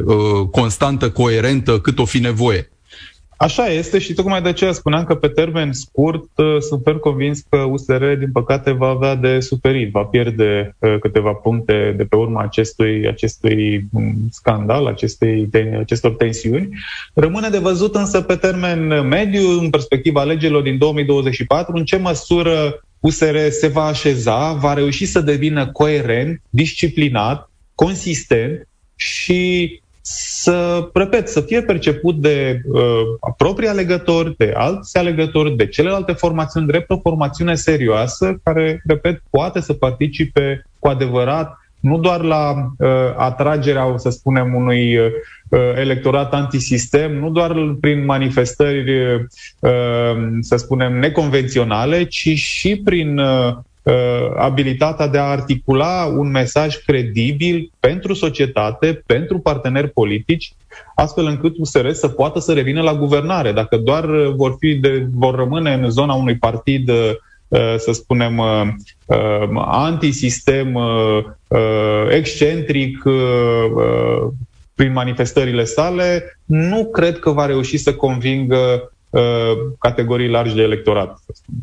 uh, 0.04 0.48
constantă, 0.50 1.10
coerentă, 1.10 1.78
cât 1.78 1.98
o 1.98 2.04
fi 2.04 2.18
nevoie. 2.18 2.70
Așa 3.40 3.66
este 3.66 3.98
și 3.98 4.12
tocmai 4.12 4.42
de 4.42 4.48
aceea 4.48 4.72
spuneam 4.72 5.04
că 5.04 5.14
pe 5.14 5.28
termen 5.28 5.72
scurt 5.72 6.28
uh, 6.34 6.56
sunt 6.60 6.80
fer 6.84 6.98
convins 6.98 7.40
că 7.48 7.56
USR, 7.56 8.04
din 8.04 8.32
păcate, 8.32 8.70
va 8.70 8.88
avea 8.88 9.14
de 9.14 9.40
suferit, 9.40 9.90
va 9.90 10.02
pierde 10.02 10.76
uh, 10.78 10.98
câteva 11.00 11.32
puncte 11.32 11.94
de 11.96 12.04
pe 12.04 12.16
urma 12.16 12.42
acestui, 12.42 13.08
acestui 13.08 13.86
um, 13.92 14.14
scandal, 14.30 14.86
acestei, 14.86 15.48
acestor 15.78 16.14
tensiuni. 16.14 16.68
Rămâne 17.14 17.48
de 17.48 17.58
văzut 17.58 17.94
însă 17.94 18.20
pe 18.20 18.36
termen 18.36 19.08
mediu, 19.08 19.60
în 19.60 19.70
perspectiva 19.70 20.20
alegerilor 20.20 20.62
din 20.62 20.78
2024, 20.78 21.76
în 21.76 21.84
ce 21.84 21.96
măsură 21.96 22.82
USR 23.00 23.36
se 23.50 23.66
va 23.66 23.84
așeza, 23.84 24.52
va 24.52 24.74
reuși 24.74 25.04
să 25.04 25.20
devină 25.20 25.66
coerent, 25.66 26.42
disciplinat, 26.50 27.50
consistent 27.74 28.68
și 28.96 29.70
să, 30.10 30.88
repet, 30.94 31.28
să 31.28 31.40
fie 31.40 31.62
perceput 31.62 32.14
de 32.20 32.60
uh, 32.72 32.80
proprii 33.36 33.68
alegători, 33.68 34.36
de 34.36 34.52
alți 34.56 34.98
alegători, 34.98 35.56
de 35.56 35.66
celelalte 35.66 36.12
formațiuni, 36.12 36.66
drept 36.66 36.90
o 36.90 36.98
formațiune 36.98 37.54
serioasă 37.54 38.40
care, 38.42 38.82
repet, 38.86 39.22
poate 39.30 39.60
să 39.60 39.72
participe 39.72 40.66
cu 40.78 40.88
adevărat 40.88 41.58
nu 41.80 41.98
doar 41.98 42.20
la 42.20 42.50
uh, 42.78 42.88
atragerea, 43.16 43.94
să 43.96 44.10
spunem, 44.10 44.54
unui 44.54 44.96
uh, 44.96 45.10
electorat 45.74 46.34
antisistem, 46.34 47.18
nu 47.18 47.30
doar 47.30 47.54
prin 47.80 48.04
manifestări, 48.04 49.14
uh, 49.14 49.70
să 50.40 50.56
spunem, 50.56 50.98
neconvenționale, 50.98 52.04
ci 52.04 52.28
și 52.34 52.76
prin 52.84 53.18
uh, 53.18 53.26
uh, 53.26 53.56
abilitatea 54.36 55.06
de 55.06 55.18
a 55.18 55.22
articula 55.22 56.14
un 56.16 56.30
mesaj 56.30 56.76
credibil 56.76 57.70
pentru 57.80 58.14
societate, 58.14 59.02
pentru 59.06 59.38
parteneri 59.38 59.88
politici, 59.88 60.52
astfel 60.94 61.26
încât 61.26 61.56
USR 61.58 61.90
să 61.90 62.08
poată 62.08 62.38
să 62.38 62.52
revină 62.52 62.82
la 62.82 62.94
guvernare. 62.94 63.52
Dacă 63.52 63.76
doar 63.76 64.06
vor, 64.36 64.56
fi 64.58 64.74
de, 64.74 65.06
vor 65.14 65.34
rămâne 65.34 65.72
în 65.72 65.90
zona 65.90 66.14
unui 66.14 66.36
partid 66.36 66.88
uh, 66.88 67.74
să 67.78 67.92
spunem, 67.92 68.38
uh, 68.38 68.62
uh, 69.06 69.48
antisistem, 69.64 70.74
uh, 70.74 71.24
excentric, 72.10 73.02
prin 74.74 74.92
manifestările 74.92 75.64
sale, 75.64 76.38
nu 76.44 76.84
cred 76.84 77.18
că 77.18 77.30
va 77.30 77.46
reuși 77.46 77.76
să 77.76 77.94
convingă 77.94 78.92
categorii 79.78 80.28
largi 80.28 80.54
de 80.54 80.62
electorat. 80.62 81.18
Să 81.26 81.32
spunem. 81.34 81.62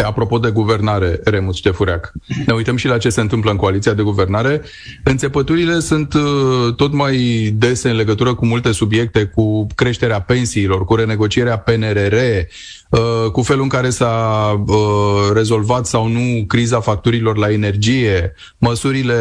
Apropo 0.00 0.38
de 0.38 0.50
guvernare, 0.50 1.20
Remus 1.24 1.56
Ștefureac, 1.56 2.12
ne 2.46 2.54
uităm 2.54 2.76
și 2.76 2.86
la 2.86 2.98
ce 2.98 3.08
se 3.08 3.20
întâmplă 3.20 3.50
în 3.50 3.56
coaliția 3.56 3.92
de 3.92 4.02
guvernare. 4.02 4.62
Înțepăturile 5.04 5.80
sunt 5.80 6.14
uh, 6.14 6.74
tot 6.76 6.92
mai 6.92 7.16
dese 7.54 7.90
în 7.90 7.96
legătură 7.96 8.34
cu 8.34 8.46
multe 8.46 8.72
subiecte, 8.72 9.24
cu 9.24 9.66
creșterea 9.74 10.20
pensiilor, 10.20 10.84
cu 10.84 10.94
renegocierea 10.94 11.58
PNRR, 11.58 12.14
uh, 12.90 13.30
cu 13.32 13.42
felul 13.42 13.62
în 13.62 13.68
care 13.68 13.90
s-a 13.90 14.64
uh, 14.66 15.30
rezolvat 15.34 15.86
sau 15.86 16.08
nu 16.08 16.44
criza 16.46 16.80
facturilor 16.80 17.36
la 17.36 17.50
energie, 17.50 18.34
măsurile 18.58 19.16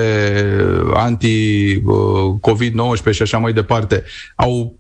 anti-COVID-19 0.94 3.12
și 3.12 3.22
așa 3.22 3.38
mai 3.38 3.54
departe. 3.54 4.04
Au 4.36 4.80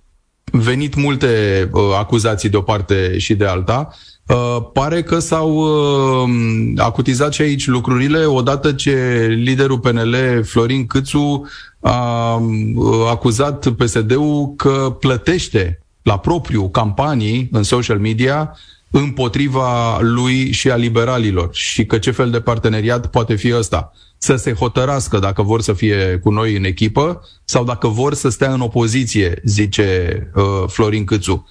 venit 0.51 0.95
multe 0.95 1.69
acuzații 1.97 2.49
de 2.49 2.57
o 2.57 2.61
parte 2.61 3.17
și 3.17 3.35
de 3.35 3.45
alta. 3.45 3.95
Uh, 4.27 4.57
pare 4.73 5.03
că 5.03 5.19
s-au 5.19 5.55
uh, 5.55 6.29
acutizat 6.77 7.33
și 7.33 7.41
aici 7.41 7.67
lucrurile 7.67 8.25
odată 8.25 8.71
ce 8.71 9.25
liderul 9.29 9.79
PNL, 9.79 10.15
Florin 10.43 10.87
Câțu, 10.87 11.47
a 11.79 12.33
uh, 12.35 13.07
acuzat 13.09 13.67
PSD-ul 13.69 14.53
că 14.55 14.95
plătește 14.99 15.81
la 16.01 16.17
propriu 16.17 16.69
campanii 16.69 17.49
în 17.51 17.63
social 17.63 17.99
media 17.99 18.57
împotriva 18.91 19.99
lui 19.99 20.51
și 20.51 20.71
a 20.71 20.75
liberalilor 20.75 21.49
și 21.51 21.85
că 21.85 21.97
ce 21.97 22.11
fel 22.11 22.29
de 22.29 22.39
parteneriat 22.39 23.07
poate 23.07 23.35
fi 23.35 23.53
ăsta. 23.53 23.91
Să 24.17 24.35
se 24.35 24.53
hotărască 24.53 25.19
dacă 25.19 25.41
vor 25.41 25.61
să 25.61 25.73
fie 25.73 26.19
cu 26.23 26.31
noi 26.31 26.55
în 26.55 26.63
echipă 26.63 27.21
sau 27.45 27.63
dacă 27.63 27.87
vor 27.87 28.13
să 28.13 28.29
stea 28.29 28.53
în 28.53 28.61
opoziție, 28.61 29.41
zice 29.43 30.31
uh, 30.35 30.43
Florin 30.67 31.05
Câțu. 31.05 31.47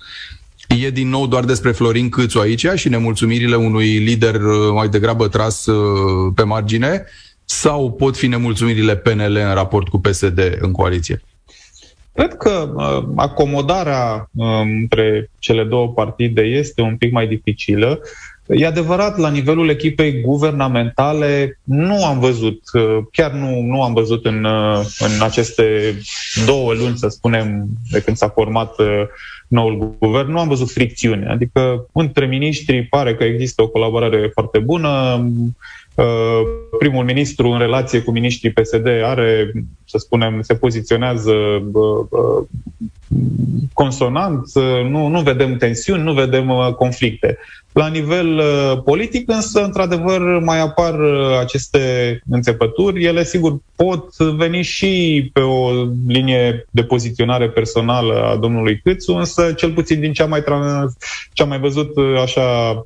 E 0.78 0.90
din 0.90 1.08
nou 1.08 1.26
doar 1.26 1.44
despre 1.44 1.70
Florin 1.70 2.08
Câțu 2.08 2.38
aici 2.38 2.66
și 2.74 2.88
nemulțumirile 2.88 3.56
unui 3.56 3.98
lider 3.98 4.34
uh, 4.34 4.72
mai 4.74 4.88
degrabă 4.88 5.28
tras 5.28 5.66
uh, 5.66 6.32
pe 6.34 6.42
margine 6.42 7.04
sau 7.44 7.92
pot 7.92 8.16
fi 8.16 8.26
nemulțumirile 8.26 8.96
PNL 8.96 9.36
în 9.48 9.54
raport 9.54 9.88
cu 9.88 10.00
PSD 10.00 10.58
în 10.60 10.72
coaliție? 10.72 11.22
Cred 12.12 12.34
că 12.34 12.72
uh, 12.74 13.12
acomodarea 13.16 14.30
uh, 14.34 14.46
între 14.80 15.30
cele 15.38 15.64
două 15.64 15.88
partide 15.88 16.42
este 16.42 16.82
un 16.82 16.96
pic 16.96 17.12
mai 17.12 17.26
dificilă. 17.26 18.00
E 18.52 18.66
adevărat, 18.66 19.18
la 19.18 19.30
nivelul 19.30 19.68
echipei 19.68 20.20
guvernamentale 20.20 21.58
nu 21.62 22.04
am 22.04 22.18
văzut, 22.18 22.62
uh, 22.72 22.98
chiar 23.12 23.32
nu, 23.32 23.60
nu 23.60 23.82
am 23.82 23.92
văzut 23.92 24.24
în, 24.24 24.44
uh, 24.44 24.80
în 24.98 25.22
aceste 25.22 25.94
două 26.46 26.72
luni, 26.72 26.96
să 26.96 27.08
spunem, 27.08 27.66
de 27.90 28.00
când 28.00 28.16
s-a 28.16 28.28
format 28.28 28.78
uh, 28.78 29.02
noul 29.48 29.96
guvern, 29.98 30.30
nu 30.30 30.38
am 30.38 30.48
văzut 30.48 30.70
fricțiune. 30.70 31.26
Adică 31.28 31.86
între 31.92 32.26
miniștri 32.26 32.82
pare 32.82 33.14
că 33.14 33.24
există 33.24 33.62
o 33.62 33.68
colaborare 33.68 34.30
foarte 34.32 34.58
bună. 34.58 35.24
Uh, 35.94 36.40
primul 36.78 37.04
ministru 37.04 37.48
în 37.48 37.58
relație 37.58 38.02
cu 38.02 38.10
miniștrii 38.10 38.52
PSD 38.52 38.86
are, 38.86 39.52
să 39.84 39.98
spunem, 39.98 40.42
se 40.42 40.54
poziționează 40.54 41.32
uh, 41.72 42.04
uh, 42.08 42.46
consonant, 43.72 44.54
nu, 44.90 45.06
nu 45.06 45.20
vedem 45.20 45.56
tensiuni, 45.56 46.02
nu 46.02 46.12
vedem 46.12 46.74
conflicte. 46.76 47.38
La 47.72 47.88
nivel 47.88 48.38
uh, 48.38 48.82
politic, 48.84 49.30
însă, 49.30 49.64
într-adevăr, 49.64 50.38
mai 50.38 50.60
apar 50.60 51.00
uh, 51.00 51.38
aceste 51.40 51.80
înțepături. 52.30 53.04
Ele, 53.04 53.24
sigur, 53.24 53.58
pot 53.76 54.16
veni 54.16 54.62
și 54.62 55.30
pe 55.32 55.40
o 55.40 55.70
linie 56.06 56.66
de 56.70 56.82
poziționare 56.82 57.48
personală 57.48 58.22
a 58.22 58.36
domnului 58.36 58.80
Câțu, 58.84 59.12
însă, 59.12 59.52
cel 59.52 59.72
puțin 59.72 60.00
din 60.00 60.12
ce 60.12 60.22
am 60.22 60.28
mai, 60.28 60.42
trans- 60.42 60.96
ce 61.32 61.42
am 61.42 61.48
mai 61.48 61.58
văzut, 61.58 61.96
uh, 61.96 62.20
așa, 62.22 62.42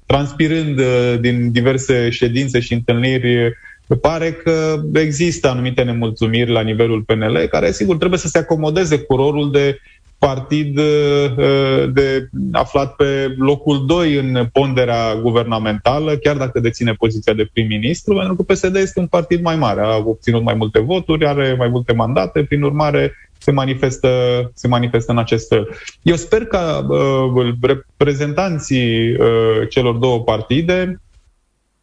transpirând 0.06 0.80
din 1.20 1.52
diverse 1.52 2.10
ședințe 2.10 2.60
și 2.60 2.72
întâlniri, 2.72 3.52
pare 4.00 4.32
că 4.32 4.80
există 4.92 5.48
anumite 5.48 5.82
nemulțumiri 5.82 6.50
la 6.50 6.60
nivelul 6.60 7.02
PNL, 7.02 7.46
care, 7.50 7.72
sigur, 7.72 7.96
trebuie 7.96 8.18
să 8.18 8.28
se 8.28 8.38
acomodeze 8.38 8.98
cu 8.98 9.16
rolul 9.16 9.50
de 9.50 9.78
partid 10.26 10.78
uh, 10.78 11.92
de 11.92 12.28
aflat 12.52 12.96
pe 12.96 13.34
locul 13.38 13.86
2 13.86 14.14
în 14.14 14.48
ponderea 14.52 15.14
guvernamentală, 15.22 16.16
chiar 16.16 16.36
dacă 16.36 16.60
deține 16.60 16.92
poziția 16.92 17.32
de 17.32 17.48
prim-ministru, 17.52 18.14
pentru 18.14 18.34
că 18.34 18.42
PSD 18.42 18.76
este 18.76 19.00
un 19.00 19.06
partid 19.06 19.42
mai 19.42 19.56
mare, 19.56 19.80
a 19.80 19.96
obținut 19.96 20.42
mai 20.42 20.54
multe 20.54 20.80
voturi, 20.80 21.26
are 21.26 21.54
mai 21.58 21.68
multe 21.68 21.92
mandate, 21.92 22.44
prin 22.44 22.62
urmare 22.62 23.12
se 23.38 23.50
manifestă, 23.50 24.08
se 24.54 24.68
manifestă 24.68 25.12
în 25.12 25.18
acest 25.18 25.48
fel. 25.48 25.68
Eu 26.02 26.16
sper 26.16 26.44
că 26.44 26.86
uh, 26.88 27.54
reprezentanții 27.60 29.12
uh, 29.12 29.68
celor 29.68 29.94
două 29.94 30.20
partide 30.20 31.00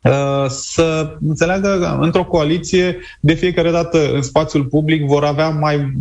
uh, 0.02 0.46
să 0.48 1.18
înțeleagă 1.28 1.78
că 1.80 1.98
într-o 2.00 2.26
coaliție 2.26 2.98
de 3.20 3.34
fiecare 3.34 3.72
dată 3.72 4.14
în 4.14 4.22
spațiul 4.22 4.64
public 4.66 5.06
vor 5.06 5.24
avea 5.24 5.50
mai 5.50 5.92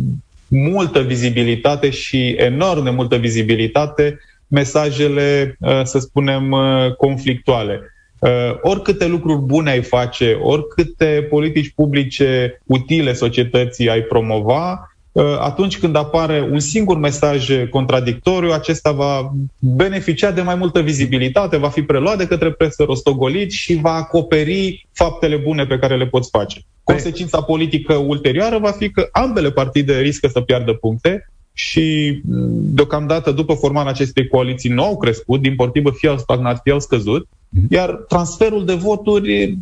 multă 0.51 0.99
vizibilitate 0.99 1.89
și 1.89 2.27
enorm 2.37 2.83
de 2.83 2.89
multă 2.89 3.15
vizibilitate 3.15 4.19
mesajele, 4.47 5.57
uh, 5.59 5.81
să 5.83 5.99
spunem, 5.99 6.51
uh, 6.51 6.95
conflictuale. 6.97 7.79
Uh, 8.19 8.29
oricâte 8.61 9.07
lucruri 9.07 9.41
bune 9.41 9.69
ai 9.69 9.81
face, 9.81 10.37
oricâte 10.41 11.27
politici 11.29 11.73
publice 11.75 12.61
utile 12.65 13.13
societății 13.13 13.89
ai 13.89 14.01
promova, 14.01 14.95
uh, 15.11 15.23
atunci 15.39 15.79
când 15.79 15.95
apare 15.95 16.47
un 16.51 16.59
singur 16.59 16.97
mesaj 16.97 17.49
contradictoriu, 17.69 18.51
acesta 18.51 18.91
va 18.91 19.31
beneficia 19.59 20.31
de 20.31 20.41
mai 20.41 20.55
multă 20.55 20.79
vizibilitate, 20.79 21.57
va 21.57 21.69
fi 21.69 21.81
preluat 21.81 22.17
de 22.17 22.27
către 22.27 22.51
presă 22.51 22.83
rostogolit 22.83 23.51
și 23.51 23.75
va 23.75 23.91
acoperi 23.91 24.87
faptele 24.93 25.35
bune 25.35 25.65
pe 25.65 25.79
care 25.79 25.97
le 25.97 26.07
poți 26.07 26.29
face. 26.29 26.61
Consecința 26.83 27.41
politică 27.41 27.93
ulterioară 27.93 28.57
va 28.57 28.71
fi 28.71 28.89
că 28.89 29.09
ambele 29.11 29.51
partide 29.51 29.99
riscă 29.99 30.27
să 30.27 30.41
piardă 30.41 30.73
puncte, 30.73 31.31
și 31.53 32.21
deocamdată 32.53 33.31
după 33.31 33.53
formarea 33.53 33.91
acestei 33.91 34.27
coaliții 34.27 34.69
nu 34.69 34.83
au 34.83 34.97
crescut, 34.97 35.41
din 35.41 35.55
potrivă 35.55 35.91
fie 35.91 36.09
au 36.09 36.17
stagnat, 36.17 36.59
fie 36.63 36.71
au 36.71 36.79
scăzut, 36.79 37.27
mhm. 37.49 37.65
iar 37.69 37.89
transferul 37.89 38.65
de 38.65 38.73
voturi 38.73 39.57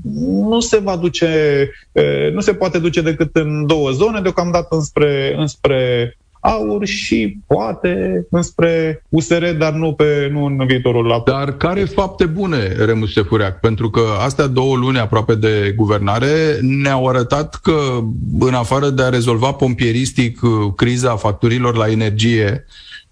nu 0.49 0.59
se 0.59 0.77
va 0.77 0.95
duce, 0.95 1.29
nu 2.33 2.39
se 2.39 2.53
poate 2.53 2.79
duce 2.79 3.01
decât 3.01 3.35
în 3.35 3.65
două 3.67 3.91
zone, 3.91 4.21
deocamdată 4.21 4.75
înspre, 4.75 5.35
înspre 5.37 6.13
aur 6.39 6.85
și 6.85 7.37
poate 7.47 8.25
înspre 8.29 9.03
USR, 9.09 9.45
dar 9.45 9.73
nu, 9.73 9.93
pe, 9.93 10.29
nu 10.31 10.45
în 10.45 10.65
viitorul 10.67 11.05
la. 11.05 11.23
Dar 11.25 11.57
care 11.57 11.83
fapte 11.83 12.25
bune, 12.25 12.67
Remus 12.85 13.09
Șefureac? 13.09 13.59
Pentru 13.59 13.89
că 13.89 14.01
astea 14.19 14.47
două 14.47 14.75
luni 14.75 14.99
aproape 14.99 15.35
de 15.35 15.73
guvernare 15.75 16.57
ne-au 16.61 17.07
arătat 17.07 17.55
că, 17.55 17.99
în 18.39 18.53
afară 18.53 18.89
de 18.89 19.03
a 19.03 19.09
rezolva 19.09 19.51
pompieristic 19.51 20.41
uh, 20.41 20.51
criza 20.75 21.15
facturilor 21.15 21.75
la 21.75 21.89
energie, 21.89 22.65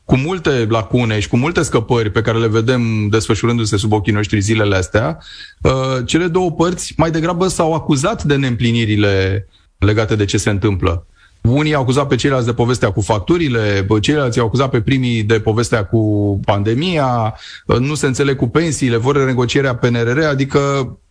cu 0.05 0.17
multe 0.17 0.65
lacune 0.69 1.19
și 1.19 1.27
cu 1.27 1.37
multe 1.37 1.61
scăpări 1.61 2.11
pe 2.11 2.21
care 2.21 2.37
le 2.37 2.47
vedem 2.47 3.07
desfășurându-se 3.09 3.77
sub 3.77 3.91
ochii 3.91 4.13
noștri 4.13 4.39
zilele 4.39 4.75
astea, 4.75 5.17
uh, 5.61 5.71
cele 6.05 6.27
două 6.27 6.51
părți 6.51 6.93
mai 6.97 7.11
degrabă 7.11 7.47
s-au 7.47 7.73
acuzat 7.73 8.23
de 8.23 8.35
neîmplinirile 8.35 9.47
legate 9.77 10.15
de 10.15 10.25
ce 10.25 10.37
se 10.37 10.49
întâmplă. 10.49 11.07
Unii 11.49 11.73
au 11.73 11.81
acuzat 11.81 12.07
pe 12.07 12.15
ceilalți 12.15 12.45
de 12.45 12.53
povestea 12.53 12.91
cu 12.91 13.01
facturile, 13.01 13.87
ceilalți 14.01 14.39
au 14.39 14.45
acuzat 14.45 14.69
pe 14.69 14.81
primii 14.81 15.23
de 15.23 15.39
povestea 15.39 15.85
cu 15.85 16.39
pandemia, 16.45 17.35
nu 17.79 17.95
se 17.95 18.05
înțeleg 18.05 18.35
cu 18.35 18.47
pensiile, 18.47 18.97
vor 18.97 19.15
renegocierea 19.15 19.75
PNRR, 19.75 20.19
adică 20.19 20.59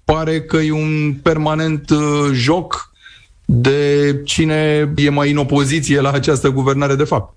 pare 0.04 0.42
că 0.42 0.56
e 0.56 0.72
un 0.72 1.14
permanent 1.22 1.90
uh, 1.90 2.30
joc 2.32 2.92
de 3.44 4.20
cine 4.24 4.92
e 4.96 5.10
mai 5.10 5.30
în 5.30 5.36
opoziție 5.36 6.00
la 6.00 6.10
această 6.10 6.48
guvernare 6.48 6.94
de 6.94 7.04
fapt. 7.04 7.34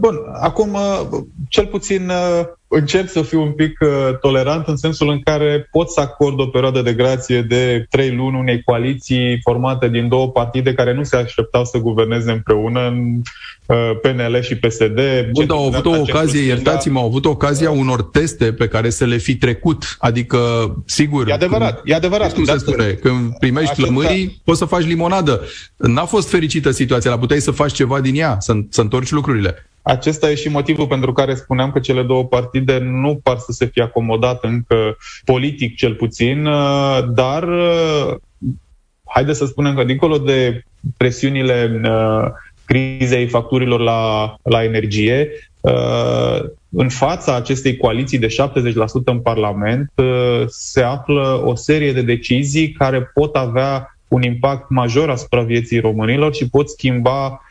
Bun, 0.00 0.16
acum 0.40 0.74
uh, 0.74 1.20
cel 1.48 1.66
puțin 1.66 2.08
uh, 2.08 2.46
încerc 2.68 3.08
să 3.08 3.22
fiu 3.22 3.42
un 3.42 3.52
pic 3.52 3.78
uh, 3.80 4.18
tolerant 4.20 4.66
în 4.66 4.76
sensul 4.76 5.08
în 5.08 5.20
care 5.20 5.68
pot 5.70 5.90
să 5.90 6.00
acord 6.00 6.40
o 6.40 6.46
perioadă 6.46 6.82
de 6.82 6.92
grație 6.92 7.42
de 7.42 7.86
trei 7.90 8.14
luni 8.14 8.38
unei 8.38 8.62
coaliții 8.62 9.40
formate 9.42 9.88
din 9.88 10.08
două 10.08 10.28
partide 10.30 10.74
care 10.74 10.94
nu 10.94 11.02
se 11.02 11.16
așteptau 11.16 11.64
să 11.64 11.78
guverneze 11.78 12.30
împreună 12.30 12.86
în 12.86 13.22
PNL 14.02 14.40
și 14.40 14.56
PSD. 14.56 15.00
Bun, 15.32 15.46
dar 15.46 15.56
au 15.56 15.66
avut 15.66 15.86
o 15.86 16.00
ocazie, 16.00 16.40
iertați-mă, 16.40 16.98
au 16.98 17.06
avut 17.06 17.24
ocazia 17.24 17.70
unor 17.70 18.02
teste 18.02 18.52
pe 18.52 18.68
care 18.68 18.90
să 18.90 19.04
le 19.04 19.16
fi 19.16 19.36
trecut. 19.36 19.96
Adică, 19.98 20.38
sigur... 20.86 21.28
E 21.28 21.32
adevărat, 21.32 21.74
când, 21.74 21.88
e 21.92 21.94
adevărat. 21.94 22.34
Cum 22.34 22.44
se 22.44 22.58
spune? 22.58 22.84
Când 22.84 23.38
primești 23.38 23.80
lămârii, 23.80 24.40
poți 24.44 24.58
să 24.58 24.64
faci 24.64 24.84
limonadă. 24.84 25.44
N-a 25.76 26.04
fost 26.04 26.28
fericită 26.28 26.70
situația, 26.70 27.10
la 27.10 27.18
puteai 27.18 27.40
să 27.40 27.50
faci 27.50 27.72
ceva 27.72 28.00
din 28.00 28.16
ea, 28.16 28.36
să, 28.38 28.52
să 28.68 28.80
întorci 28.80 29.10
lucrurile. 29.10 29.68
Acesta 29.82 30.30
e 30.30 30.34
și 30.34 30.48
motivul 30.48 30.86
pentru 30.86 31.12
care 31.12 31.34
spuneam 31.34 31.70
că 31.70 31.78
cele 31.78 32.02
două 32.02 32.24
partide 32.24 32.57
nu 32.78 33.20
par 33.22 33.38
să 33.38 33.52
se 33.52 33.66
fie 33.66 33.82
acomodate 33.82 34.46
încă 34.46 34.96
politic 35.24 35.76
cel 35.76 35.94
puțin, 35.94 36.46
uh, 36.46 36.98
dar 37.14 37.42
uh, 37.42 38.14
haideți 39.04 39.38
să 39.38 39.46
spunem 39.46 39.74
că 39.74 39.84
dincolo 39.84 40.18
de 40.18 40.62
presiunile 40.96 41.80
uh, 41.84 42.30
crizei 42.64 43.26
facturilor 43.26 43.80
la, 43.80 44.34
la 44.42 44.64
energie, 44.64 45.28
în 46.70 46.88
fața 46.88 47.34
acestei 47.34 47.76
coaliții 47.76 48.18
de 48.18 48.26
70% 48.72 48.74
în 49.04 49.20
Parlament 49.20 49.92
se 50.46 50.82
află 50.82 51.42
o 51.44 51.54
serie 51.54 51.92
de 51.92 52.02
decizii 52.02 52.72
care 52.72 53.10
pot 53.14 53.36
avea 53.36 53.98
un 54.08 54.22
impact 54.22 54.70
major 54.70 55.10
asupra 55.10 55.42
vieții 55.42 55.80
românilor 55.80 56.34
și 56.34 56.48
pot 56.48 56.68
schimba 56.68 57.26
Uh, 57.28 57.47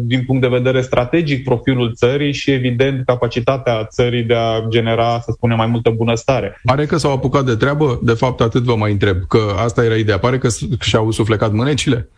din 0.00 0.24
punct 0.24 0.42
de 0.42 0.48
vedere 0.48 0.80
strategic 0.80 1.44
profilul 1.44 1.94
țării 1.94 2.32
și, 2.32 2.50
evident, 2.50 3.04
capacitatea 3.04 3.84
țării 3.84 4.22
de 4.22 4.34
a 4.34 4.60
genera, 4.68 5.20
să 5.20 5.30
spunem, 5.34 5.56
mai 5.56 5.66
multă 5.66 5.90
bunăstare. 5.90 6.60
Pare 6.64 6.86
că 6.86 6.96
s-au 6.96 7.12
apucat 7.12 7.44
de 7.44 7.54
treabă? 7.54 8.00
De 8.02 8.12
fapt, 8.12 8.40
atât 8.40 8.62
vă 8.62 8.76
mai 8.76 8.92
întreb, 8.92 9.16
că 9.28 9.38
asta 9.56 9.84
era 9.84 9.94
ideea. 9.94 10.18
Pare 10.18 10.38
că 10.38 10.48
și-au 10.80 11.10
suflecat 11.10 11.52
mânecile? 11.52 12.08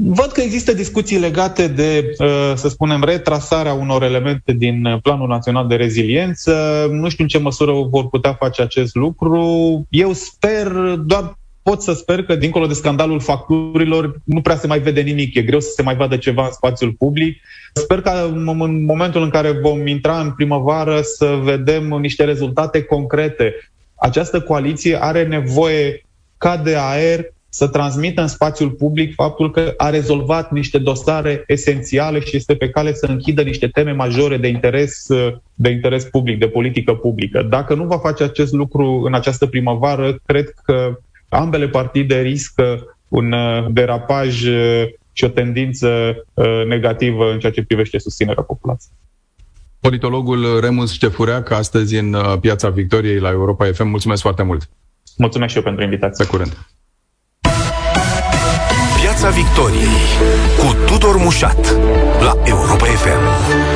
Văd 0.00 0.26
că 0.32 0.40
există 0.40 0.72
discuții 0.72 1.18
legate 1.18 1.68
de, 1.68 2.14
uh, 2.18 2.52
să 2.54 2.68
spunem, 2.68 3.02
retrasarea 3.02 3.72
unor 3.72 4.02
elemente 4.02 4.52
din 4.52 4.98
Planul 5.02 5.28
Național 5.28 5.66
de 5.66 5.74
Reziliență. 5.74 6.86
Nu 6.90 7.08
știu 7.08 7.22
în 7.22 7.28
ce 7.28 7.38
măsură 7.38 7.72
vor 7.72 8.08
putea 8.08 8.32
face 8.34 8.62
acest 8.62 8.94
lucru. 8.94 9.42
Eu 9.88 10.12
sper, 10.12 10.68
doar 11.04 11.37
pot 11.68 11.82
să 11.82 11.92
sper 11.92 12.22
că, 12.22 12.34
dincolo 12.34 12.66
de 12.66 12.74
scandalul 12.74 13.20
facturilor, 13.20 14.20
nu 14.24 14.40
prea 14.40 14.56
se 14.56 14.66
mai 14.66 14.78
vede 14.78 15.00
nimic. 15.00 15.34
E 15.34 15.42
greu 15.42 15.60
să 15.60 15.70
se 15.76 15.82
mai 15.82 15.96
vadă 15.96 16.16
ceva 16.16 16.44
în 16.44 16.52
spațiul 16.52 16.92
public. 16.92 17.40
Sper 17.72 18.00
că 18.00 18.10
în 18.32 18.44
momentul 18.84 19.22
în 19.22 19.30
care 19.30 19.50
vom 19.50 19.86
intra 19.86 20.20
în 20.20 20.32
primăvară 20.32 21.00
să 21.02 21.38
vedem 21.42 21.88
niște 21.88 22.24
rezultate 22.24 22.82
concrete. 22.82 23.54
Această 23.94 24.40
coaliție 24.40 25.02
are 25.02 25.24
nevoie 25.24 26.02
ca 26.38 26.56
de 26.56 26.76
aer 26.78 27.32
să 27.48 27.68
transmită 27.68 28.20
în 28.20 28.28
spațiul 28.28 28.70
public 28.70 29.14
faptul 29.14 29.50
că 29.50 29.74
a 29.76 29.90
rezolvat 29.90 30.52
niște 30.52 30.78
dosare 30.78 31.44
esențiale 31.46 32.20
și 32.20 32.36
este 32.36 32.54
pe 32.54 32.68
cale 32.68 32.92
să 32.92 33.06
închidă 33.06 33.42
niște 33.42 33.66
teme 33.66 33.92
majore 33.92 34.36
de 34.36 34.48
interes, 34.48 35.06
de 35.54 35.68
interes 35.68 36.04
public, 36.04 36.38
de 36.38 36.48
politică 36.48 36.94
publică. 36.94 37.42
Dacă 37.42 37.74
nu 37.74 37.84
va 37.84 37.98
face 37.98 38.22
acest 38.22 38.52
lucru 38.52 39.02
în 39.04 39.14
această 39.14 39.46
primăvară, 39.46 40.18
cred 40.26 40.48
că 40.64 40.98
ambele 41.28 41.68
partide 41.68 42.20
riscă 42.20 42.96
un 43.08 43.32
uh, 43.32 43.66
derapaj 43.70 44.46
uh, 44.46 44.84
și 45.12 45.24
o 45.24 45.28
tendință 45.28 45.88
uh, 46.34 46.64
negativă 46.66 47.30
în 47.30 47.38
ceea 47.38 47.52
ce 47.52 47.64
privește 47.64 47.98
susținerea 47.98 48.42
populației. 48.42 48.96
Politologul 49.80 50.60
Remus 50.60 50.92
Ștefureac, 50.92 51.50
astăzi 51.50 51.96
în 51.96 52.16
Piața 52.40 52.68
Victoriei 52.68 53.18
la 53.18 53.30
Europa 53.30 53.64
FM. 53.72 53.86
Mulțumesc 53.86 54.22
foarte 54.22 54.42
mult! 54.42 54.68
Mulțumesc 55.16 55.50
și 55.50 55.56
eu 55.56 55.62
pentru 55.62 55.84
invitație. 55.84 56.24
Pe 56.24 56.30
curând! 56.30 56.56
Piața 59.00 59.28
Victoriei 59.30 59.98
cu 60.58 60.84
Tudor 60.86 61.16
Mușat 61.16 61.76
la 62.20 62.34
Europa 62.44 62.84
FM. 62.84 63.67